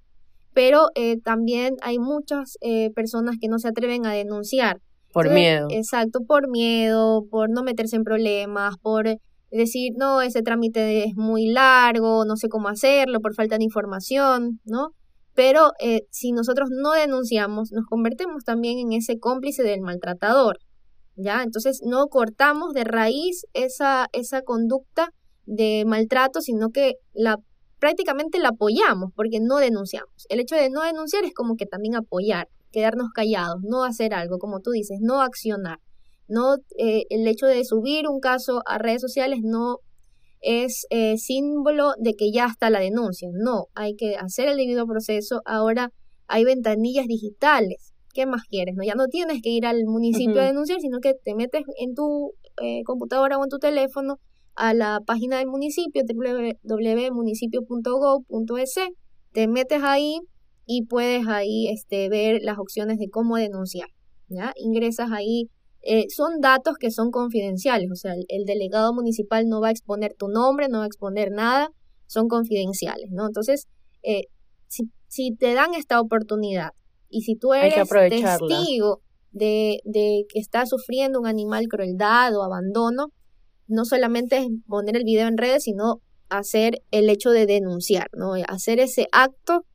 Pero 0.54 0.88
eh, 0.96 1.20
también 1.20 1.76
hay 1.82 1.98
muchas 1.98 2.58
eh, 2.62 2.92
personas 2.92 3.38
que 3.42 3.48
no 3.48 3.58
se 3.60 3.68
atreven 3.68 4.06
a 4.06 4.14
denunciar. 4.14 4.80
Por 5.12 5.30
miedo. 5.32 5.68
Exacto, 5.70 6.22
por 6.26 6.50
miedo, 6.50 7.26
por 7.30 7.50
no 7.50 7.64
meterse 7.64 7.96
en 7.96 8.04
problemas, 8.04 8.78
por 8.82 9.08
decir, 9.58 9.94
no, 9.98 10.22
ese 10.22 10.42
trámite 10.42 11.06
es 11.06 11.16
muy 11.16 11.48
largo, 11.48 12.26
no 12.26 12.36
sé 12.36 12.50
cómo 12.50 12.68
hacerlo, 12.70 13.20
por 13.20 13.36
falta 13.36 13.58
de 13.58 13.64
información, 13.64 14.60
¿no? 14.66 14.90
Pero 15.36 15.72
eh, 15.80 16.02
si 16.12 16.32
nosotros 16.32 16.70
no 16.72 16.92
denunciamos, 16.92 17.72
nos 17.72 17.86
convertimos 17.86 18.44
también 18.44 18.80
en 18.80 18.94
ese 18.94 19.20
cómplice 19.20 19.64
del 19.64 19.82
maltratador, 19.82 20.58
¿ya? 21.16 21.44
Entonces 21.44 21.82
no 21.84 22.08
cortamos 22.08 22.74
de 22.74 22.84
raíz 22.84 23.46
esa, 23.54 24.08
esa 24.14 24.42
conducta 24.42 25.10
de 25.46 25.84
maltrato, 25.86 26.42
sino 26.42 26.70
que 26.70 26.96
la 27.14 27.38
prácticamente 27.84 28.40
la 28.40 28.50
apoyamos 28.50 29.12
porque 29.14 29.40
no 29.42 29.58
denunciamos. 29.58 30.26
El 30.30 30.40
hecho 30.40 30.56
de 30.56 30.70
no 30.70 30.84
denunciar 30.84 31.26
es 31.26 31.34
como 31.34 31.58
que 31.58 31.66
también 31.66 31.96
apoyar, 31.96 32.48
quedarnos 32.72 33.10
callados, 33.14 33.58
no 33.62 33.84
hacer 33.84 34.14
algo, 34.14 34.40
como 34.40 34.62
tú 34.62 34.72
dices, 34.72 35.00
no 35.02 35.22
accionar. 35.22 35.80
No, 36.28 36.56
eh, 36.78 37.04
el 37.10 37.28
hecho 37.28 37.46
de 37.46 37.64
subir 37.66 38.08
un 38.08 38.20
caso 38.20 38.62
a 38.66 38.78
redes 38.78 39.02
sociales 39.02 39.40
no 39.44 39.80
es 40.42 40.86
eh, 40.90 41.18
símbolo 41.18 41.94
de 42.00 42.16
que 42.16 42.32
ya 42.32 42.46
está 42.46 42.70
la 42.70 42.80
denuncia. 42.80 43.30
No, 43.34 43.68
hay 43.76 43.96
que 43.96 44.16
hacer 44.16 44.50
el 44.50 44.58
debido 44.58 44.86
proceso. 44.86 45.42
Ahora 45.46 45.92
hay 46.28 46.44
ventanillas 46.44 47.08
digitales. 47.08 47.94
¿Qué 48.14 48.26
más 48.26 48.44
quieres? 48.44 48.76
No, 48.76 48.84
ya 48.84 48.96
no 48.96 49.08
tienes 49.08 49.42
que 49.42 49.50
ir 49.50 49.66
al 49.66 49.86
municipio 49.86 50.42
a 50.42 50.46
denunciar, 50.46 50.80
sino 50.82 51.00
que 51.00 51.14
te 51.16 51.34
metes 51.34 51.64
en 51.80 51.96
tu 51.96 52.34
eh, 52.62 52.84
computadora 52.84 53.38
o 53.38 53.44
en 53.44 53.50
tu 53.50 53.58
teléfono 53.58 54.20
a 54.56 54.76
la 54.76 55.00
página 55.06 55.40
del 55.40 55.48
municipio, 55.48 56.04
www.municipio.gov.es, 56.64 58.76
te 59.32 59.48
metes 59.48 59.82
ahí 59.82 60.20
y 60.66 60.86
puedes 60.86 61.28
ahí 61.28 61.70
este, 61.70 62.10
ver 62.10 62.42
las 62.44 62.60
opciones 62.60 63.00
de 63.00 63.10
cómo 63.10 63.38
denunciar. 63.38 63.90
¿ya? 64.28 64.54
Ingresas 64.58 65.12
ahí 65.12 65.50
eh, 65.86 66.06
son 66.10 66.40
datos 66.40 66.76
que 66.80 66.92
son 66.92 67.12
confidenciales, 67.12 67.92
o 67.92 67.96
sea, 67.96 68.14
el, 68.14 68.46
delegado 68.46 68.94
municipal 68.94 69.48
no 69.50 69.60
va 69.60 69.68
a 69.68 69.72
exponer 69.72 70.14
tu 70.18 70.30
nombre, 70.30 70.70
no 70.70 70.78
va 70.78 70.86
a 70.86 70.88
exponer 70.88 71.32
nada, 71.32 71.70
son 72.08 72.30
confidenciales, 72.30 73.12
¿no? 73.12 73.28
Entonces, 73.28 73.68
eh, 74.02 74.28
si, 74.68 74.90
si 75.08 75.36
te 75.36 75.54
dan 75.54 75.74
esta 75.74 76.00
oportunidad 76.00 76.70
y 77.10 77.24
si 77.24 77.36
tú 77.36 77.54
eres 77.54 77.76
testigo 78.10 79.02
de, 79.32 79.80
de 79.84 80.26
que 80.30 80.40
está 80.40 80.66
sufriendo 80.66 81.20
un 81.20 81.28
animal 81.28 81.68
crueldad 81.68 82.34
o 82.34 82.44
abandono, 82.44 83.08
no 83.68 83.84
solamente 83.84 84.38
es 84.38 84.48
poner 84.68 84.96
el 84.96 85.04
video 85.04 85.28
en 85.28 85.38
redes, 85.38 85.64
sino 85.64 86.02
hacer 86.30 86.82
el 86.92 87.10
hecho 87.10 87.32
de 87.32 87.46
denunciar, 87.46 88.08
¿no? 88.14 88.36
Hacer 88.48 88.80
ese 88.80 89.08
acto 89.12 89.66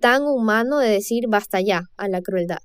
tan 0.00 0.22
humano 0.22 0.78
de 0.78 0.90
decir 0.90 1.24
basta 1.28 1.62
ya 1.62 1.84
a 1.96 2.08
la 2.08 2.20
crueldad. 2.20 2.58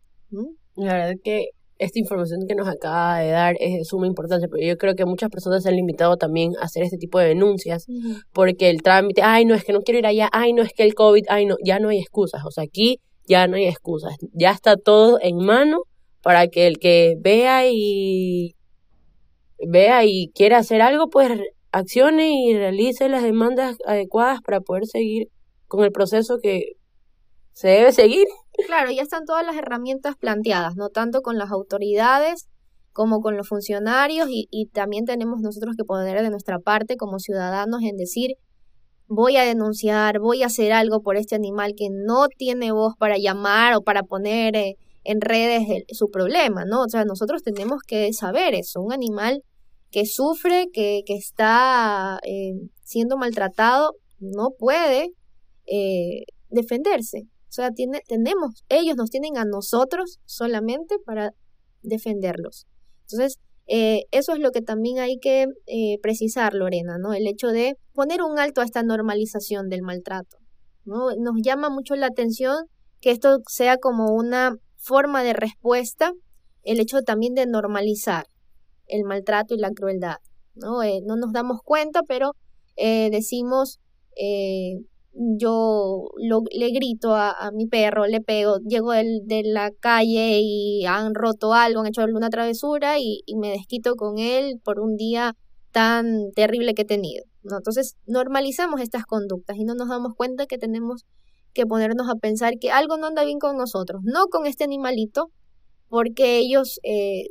La 0.75 0.93
verdad 0.93 1.15
que 1.23 1.49
esta 1.81 1.97
información 1.97 2.41
que 2.47 2.53
nos 2.53 2.67
acaba 2.67 3.19
de 3.19 3.31
dar 3.31 3.55
es 3.59 3.73
de 3.73 3.83
suma 3.85 4.05
importancia, 4.05 4.47
pero 4.47 4.65
yo 4.65 4.77
creo 4.77 4.95
que 4.95 5.05
muchas 5.05 5.31
personas 5.31 5.63
se 5.63 5.69
han 5.69 5.75
limitado 5.75 6.15
también 6.15 6.53
a 6.61 6.65
hacer 6.65 6.83
este 6.83 6.97
tipo 6.97 7.17
de 7.17 7.29
denuncias, 7.29 7.87
porque 8.33 8.69
el 8.69 8.83
trámite, 8.83 9.23
ay, 9.23 9.45
no, 9.45 9.55
es 9.55 9.63
que 9.63 9.73
no 9.73 9.81
quiero 9.81 9.97
ir 9.97 10.05
allá, 10.05 10.29
ay, 10.31 10.53
no, 10.53 10.61
es 10.61 10.73
que 10.73 10.83
el 10.83 10.93
COVID, 10.93 11.25
ay, 11.29 11.47
no, 11.47 11.55
ya 11.65 11.79
no 11.79 11.89
hay 11.89 11.97
excusas, 11.97 12.43
o 12.45 12.51
sea, 12.51 12.63
aquí 12.65 12.99
ya 13.27 13.47
no 13.47 13.55
hay 13.55 13.65
excusas, 13.65 14.15
ya 14.33 14.51
está 14.51 14.77
todo 14.77 15.17
en 15.21 15.37
mano 15.37 15.79
para 16.21 16.47
que 16.47 16.67
el 16.67 16.77
que 16.77 17.15
vea 17.19 17.67
y 17.67 18.55
vea 19.67 20.05
y 20.05 20.31
quiera 20.35 20.59
hacer 20.59 20.83
algo, 20.83 21.09
pues 21.09 21.31
accione 21.71 22.45
y 22.45 22.53
realice 22.53 23.09
las 23.09 23.23
demandas 23.23 23.77
adecuadas 23.87 24.41
para 24.41 24.61
poder 24.61 24.85
seguir 24.85 25.29
con 25.67 25.83
el 25.83 25.91
proceso 25.91 26.37
que 26.43 26.73
se 27.53 27.67
debe 27.67 27.91
seguir. 27.91 28.27
Claro, 28.67 28.91
ya 28.91 29.01
están 29.01 29.25
todas 29.25 29.45
las 29.45 29.55
herramientas 29.55 30.15
planteadas, 30.15 30.75
no 30.75 30.89
tanto 30.89 31.21
con 31.21 31.37
las 31.37 31.51
autoridades 31.51 32.47
como 32.93 33.21
con 33.21 33.37
los 33.37 33.47
funcionarios 33.47 34.27
y, 34.29 34.69
también 34.73 35.05
tenemos 35.05 35.39
nosotros 35.41 35.75
que 35.77 35.85
poner 35.85 36.21
de 36.21 36.29
nuestra 36.29 36.59
parte 36.59 36.97
como 36.97 37.19
ciudadanos 37.19 37.81
en 37.83 37.95
decir 37.95 38.35
voy 39.07 39.37
a 39.37 39.43
denunciar, 39.43 40.19
voy 40.19 40.43
a 40.43 40.47
hacer 40.47 40.71
algo 40.71 41.01
por 41.01 41.17
este 41.17 41.35
animal 41.35 41.73
que 41.75 41.89
no 41.89 42.27
tiene 42.29 42.71
voz 42.71 42.95
para 42.97 43.17
llamar 43.17 43.75
o 43.75 43.81
para 43.81 44.03
poner 44.03 44.55
eh, 44.55 44.77
en 45.03 45.19
redes 45.19 45.83
su 45.89 46.09
problema, 46.09 46.63
¿no? 46.65 46.83
O 46.83 46.89
sea, 46.89 47.03
nosotros 47.03 47.43
tenemos 47.43 47.81
que 47.85 48.13
saber 48.13 48.55
eso, 48.55 48.81
un 48.81 48.93
animal 48.93 49.43
que 49.89 50.05
sufre, 50.05 50.67
que, 50.71 51.01
que 51.05 51.15
está 51.15 52.19
eh, 52.23 52.53
siendo 52.83 53.17
maltratado, 53.17 53.95
no 54.19 54.51
puede 54.57 55.11
eh, 55.65 56.23
defenderse. 56.49 57.27
O 57.51 57.53
sea, 57.53 57.71
tiene, 57.71 57.99
tenemos, 58.07 58.63
ellos 58.69 58.95
nos 58.95 59.09
tienen 59.09 59.37
a 59.37 59.43
nosotros 59.43 60.21
solamente 60.23 60.95
para 61.05 61.33
defenderlos. 61.81 62.65
Entonces, 63.01 63.41
eh, 63.67 64.05
eso 64.11 64.31
es 64.31 64.39
lo 64.39 64.51
que 64.51 64.61
también 64.61 64.99
hay 64.99 65.19
que 65.19 65.47
eh, 65.67 65.99
precisar, 66.01 66.53
Lorena, 66.53 66.97
¿no? 66.97 67.13
El 67.13 67.27
hecho 67.27 67.49
de 67.49 67.77
poner 67.91 68.21
un 68.21 68.39
alto 68.39 68.61
a 68.61 68.63
esta 68.63 68.83
normalización 68.83 69.67
del 69.67 69.81
maltrato. 69.81 70.37
¿no? 70.85 71.13
Nos 71.17 71.41
llama 71.43 71.69
mucho 71.69 71.97
la 71.97 72.07
atención 72.07 72.55
que 73.01 73.11
esto 73.11 73.39
sea 73.49 73.75
como 73.75 74.13
una 74.13 74.55
forma 74.77 75.21
de 75.21 75.33
respuesta, 75.33 76.13
el 76.63 76.79
hecho 76.79 77.01
también 77.01 77.33
de 77.33 77.47
normalizar 77.47 78.27
el 78.87 79.03
maltrato 79.03 79.55
y 79.55 79.57
la 79.57 79.71
crueldad. 79.71 80.19
No, 80.53 80.83
eh, 80.83 81.01
no 81.05 81.17
nos 81.17 81.33
damos 81.33 81.59
cuenta, 81.65 82.03
pero 82.07 82.31
decimos 82.77 83.81
yo 85.13 86.09
lo, 86.17 86.43
le 86.51 86.71
grito 86.71 87.13
a, 87.15 87.31
a, 87.31 87.51
mi 87.51 87.67
perro, 87.67 88.05
le 88.05 88.21
pego, 88.21 88.59
llego 88.59 88.91
del, 88.91 89.21
de 89.25 89.43
la 89.43 89.71
calle 89.71 90.39
y 90.41 90.85
han 90.85 91.13
roto 91.13 91.53
algo, 91.53 91.81
han 91.81 91.87
hecho 91.87 92.01
alguna 92.01 92.29
travesura 92.29 92.99
y, 92.99 93.21
y, 93.25 93.35
me 93.35 93.49
desquito 93.49 93.95
con 93.95 94.19
él 94.19 94.59
por 94.63 94.79
un 94.79 94.95
día 94.95 95.35
tan 95.71 96.31
terrible 96.35 96.73
que 96.73 96.83
he 96.83 96.85
tenido. 96.85 97.25
¿no? 97.43 97.57
Entonces 97.57 97.97
normalizamos 98.05 98.81
estas 98.81 99.05
conductas 99.05 99.57
y 99.57 99.63
no 99.63 99.75
nos 99.75 99.89
damos 99.89 100.13
cuenta 100.15 100.45
que 100.45 100.57
tenemos 100.57 101.05
que 101.53 101.65
ponernos 101.65 102.09
a 102.09 102.15
pensar 102.15 102.53
que 102.59 102.71
algo 102.71 102.97
no 102.97 103.07
anda 103.07 103.25
bien 103.25 103.39
con 103.39 103.57
nosotros, 103.57 104.01
no 104.03 104.27
con 104.27 104.45
este 104.45 104.63
animalito, 104.63 105.31
porque 105.89 106.37
ellos, 106.37 106.79
eh, 106.83 107.25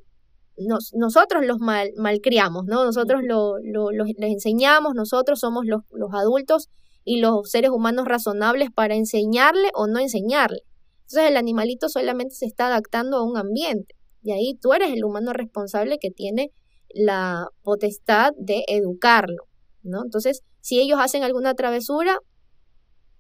nosotros 0.94 1.46
los 1.46 1.58
mal, 1.58 1.90
malcriamos, 1.96 2.66
¿no? 2.66 2.84
Nosotros 2.84 3.22
lo, 3.24 3.56
les 3.58 4.32
enseñamos, 4.32 4.92
nosotros 4.94 5.40
somos 5.40 5.64
los, 5.64 5.82
los 5.92 6.12
adultos 6.12 6.68
y 7.10 7.18
los 7.18 7.50
seres 7.50 7.72
humanos 7.72 8.04
razonables 8.06 8.70
para 8.70 8.94
enseñarle 8.94 9.70
o 9.74 9.88
no 9.88 9.98
enseñarle. 9.98 10.60
Entonces 11.00 11.28
el 11.28 11.36
animalito 11.36 11.88
solamente 11.88 12.36
se 12.36 12.46
está 12.46 12.68
adaptando 12.68 13.16
a 13.16 13.24
un 13.24 13.36
ambiente 13.36 13.96
y 14.22 14.30
ahí 14.30 14.54
tú 14.62 14.74
eres 14.74 14.92
el 14.92 15.04
humano 15.04 15.32
responsable 15.32 15.98
que 15.98 16.12
tiene 16.12 16.52
la 16.94 17.48
potestad 17.64 18.30
de 18.38 18.62
educarlo, 18.68 19.48
¿no? 19.82 20.04
Entonces, 20.04 20.42
si 20.60 20.78
ellos 20.78 21.00
hacen 21.00 21.24
alguna 21.24 21.54
travesura, 21.54 22.16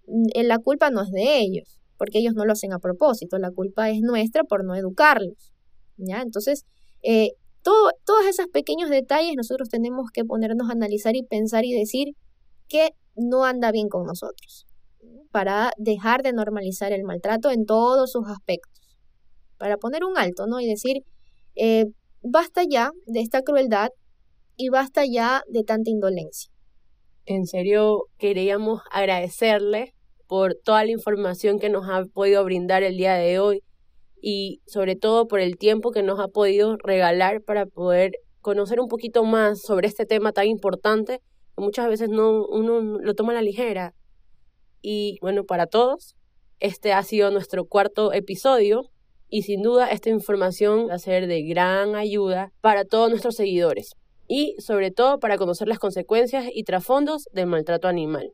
mm, 0.06 0.40
la 0.44 0.58
culpa 0.58 0.90
no 0.90 1.02
es 1.02 1.10
de 1.10 1.40
ellos, 1.40 1.80
porque 1.98 2.20
ellos 2.20 2.34
no 2.34 2.44
lo 2.44 2.52
hacen 2.52 2.72
a 2.72 2.78
propósito, 2.78 3.38
la 3.38 3.50
culpa 3.50 3.90
es 3.90 4.02
nuestra 4.02 4.44
por 4.44 4.64
no 4.64 4.76
educarlos, 4.76 5.52
¿ya? 5.96 6.22
Entonces, 6.22 6.64
eh, 7.02 7.30
todo, 7.62 7.90
todos 8.06 8.24
esos 8.26 8.46
pequeños 8.46 8.88
detalles 8.88 9.34
nosotros 9.36 9.68
tenemos 9.68 10.12
que 10.12 10.24
ponernos 10.24 10.68
a 10.68 10.74
analizar 10.74 11.16
y 11.16 11.24
pensar 11.24 11.64
y 11.64 11.72
decir 11.72 12.14
que 12.68 12.90
no 13.20 13.44
anda 13.44 13.70
bien 13.72 13.88
con 13.88 14.04
nosotros, 14.04 14.66
para 15.30 15.70
dejar 15.76 16.22
de 16.22 16.32
normalizar 16.32 16.92
el 16.92 17.04
maltrato 17.04 17.50
en 17.50 17.66
todos 17.66 18.10
sus 18.10 18.26
aspectos, 18.28 18.98
para 19.58 19.76
poner 19.76 20.04
un 20.04 20.18
alto, 20.18 20.46
¿no? 20.46 20.60
Y 20.60 20.66
decir, 20.66 21.04
eh, 21.54 21.86
basta 22.22 22.62
ya 22.68 22.90
de 23.06 23.20
esta 23.20 23.42
crueldad 23.42 23.90
y 24.56 24.68
basta 24.68 25.04
ya 25.06 25.42
de 25.48 25.62
tanta 25.64 25.90
indolencia. 25.90 26.50
En 27.26 27.46
serio, 27.46 28.06
queríamos 28.18 28.80
agradecerle 28.90 29.94
por 30.26 30.54
toda 30.54 30.84
la 30.84 30.90
información 30.90 31.58
que 31.58 31.70
nos 31.70 31.88
ha 31.88 32.04
podido 32.04 32.44
brindar 32.44 32.82
el 32.82 32.96
día 32.96 33.14
de 33.14 33.38
hoy 33.38 33.62
y 34.22 34.60
sobre 34.66 34.96
todo 34.96 35.26
por 35.26 35.40
el 35.40 35.56
tiempo 35.56 35.90
que 35.90 36.02
nos 36.02 36.20
ha 36.20 36.28
podido 36.28 36.76
regalar 36.76 37.42
para 37.42 37.66
poder 37.66 38.12
conocer 38.40 38.80
un 38.80 38.88
poquito 38.88 39.24
más 39.24 39.60
sobre 39.60 39.88
este 39.88 40.06
tema 40.06 40.32
tan 40.32 40.46
importante 40.46 41.20
muchas 41.56 41.88
veces 41.88 42.08
no 42.08 42.46
uno 42.46 42.80
lo 42.80 43.14
toma 43.14 43.32
a 43.32 43.36
la 43.36 43.42
ligera. 43.42 43.94
Y 44.82 45.18
bueno, 45.20 45.44
para 45.44 45.66
todos, 45.66 46.16
este 46.58 46.92
ha 46.92 47.02
sido 47.02 47.30
nuestro 47.30 47.64
cuarto 47.66 48.12
episodio 48.12 48.90
y 49.28 49.42
sin 49.42 49.62
duda 49.62 49.88
esta 49.90 50.10
información 50.10 50.88
va 50.88 50.94
a 50.94 50.98
ser 50.98 51.26
de 51.26 51.42
gran 51.42 51.94
ayuda 51.94 52.52
para 52.60 52.84
todos 52.84 53.10
nuestros 53.10 53.36
seguidores 53.36 53.96
y 54.26 54.54
sobre 54.58 54.90
todo 54.90 55.18
para 55.18 55.38
conocer 55.38 55.68
las 55.68 55.78
consecuencias 55.78 56.46
y 56.52 56.64
trasfondos 56.64 57.28
del 57.32 57.46
maltrato 57.46 57.88
animal. 57.88 58.32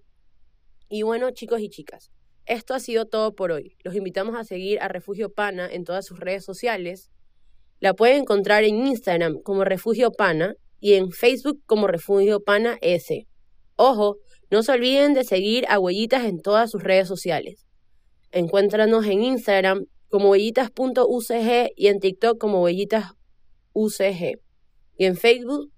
Y 0.88 1.02
bueno, 1.02 1.30
chicos 1.30 1.60
y 1.60 1.68
chicas, 1.68 2.10
esto 2.44 2.74
ha 2.74 2.80
sido 2.80 3.06
todo 3.06 3.34
por 3.34 3.50
hoy. 3.50 3.76
Los 3.82 3.94
invitamos 3.94 4.36
a 4.36 4.44
seguir 4.44 4.78
a 4.80 4.88
Refugio 4.88 5.32
Pana 5.32 5.68
en 5.70 5.84
todas 5.84 6.04
sus 6.04 6.20
redes 6.20 6.44
sociales. 6.44 7.10
La 7.80 7.94
pueden 7.94 8.22
encontrar 8.22 8.64
en 8.64 8.86
Instagram 8.86 9.40
como 9.42 9.64
Refugio 9.64 10.12
Pana 10.12 10.54
y 10.80 10.94
en 10.94 11.10
Facebook 11.10 11.62
como 11.66 11.86
Refugio 11.86 12.40
Pana 12.40 12.78
S. 12.80 13.26
Ojo, 13.76 14.16
no 14.50 14.62
se 14.62 14.72
olviden 14.72 15.14
de 15.14 15.24
seguir 15.24 15.64
a 15.68 15.78
Huellitas 15.78 16.24
en 16.24 16.40
todas 16.40 16.70
sus 16.70 16.82
redes 16.82 17.08
sociales. 17.08 17.66
Encuéntranos 18.30 19.06
en 19.06 19.22
Instagram 19.22 19.86
como 20.08 20.30
huellitas.ucg 20.30 21.72
y 21.76 21.86
en 21.88 22.00
TikTok 22.00 22.38
como 22.38 22.62
huellitas.ucg 22.62 24.40
y 24.98 25.04
en 25.04 25.16
Facebook 25.16 25.72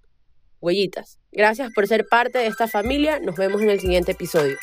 huellitas. 0.61 1.19
Gracias 1.33 1.71
por 1.75 1.87
ser 1.87 2.07
parte 2.09 2.39
de 2.39 2.47
esta 2.47 2.69
familia. 2.69 3.21
Nos 3.21 3.37
vemos 3.37 3.63
en 3.63 3.71
el 3.71 3.81
siguiente 3.81 4.13
episodio. 4.13 4.57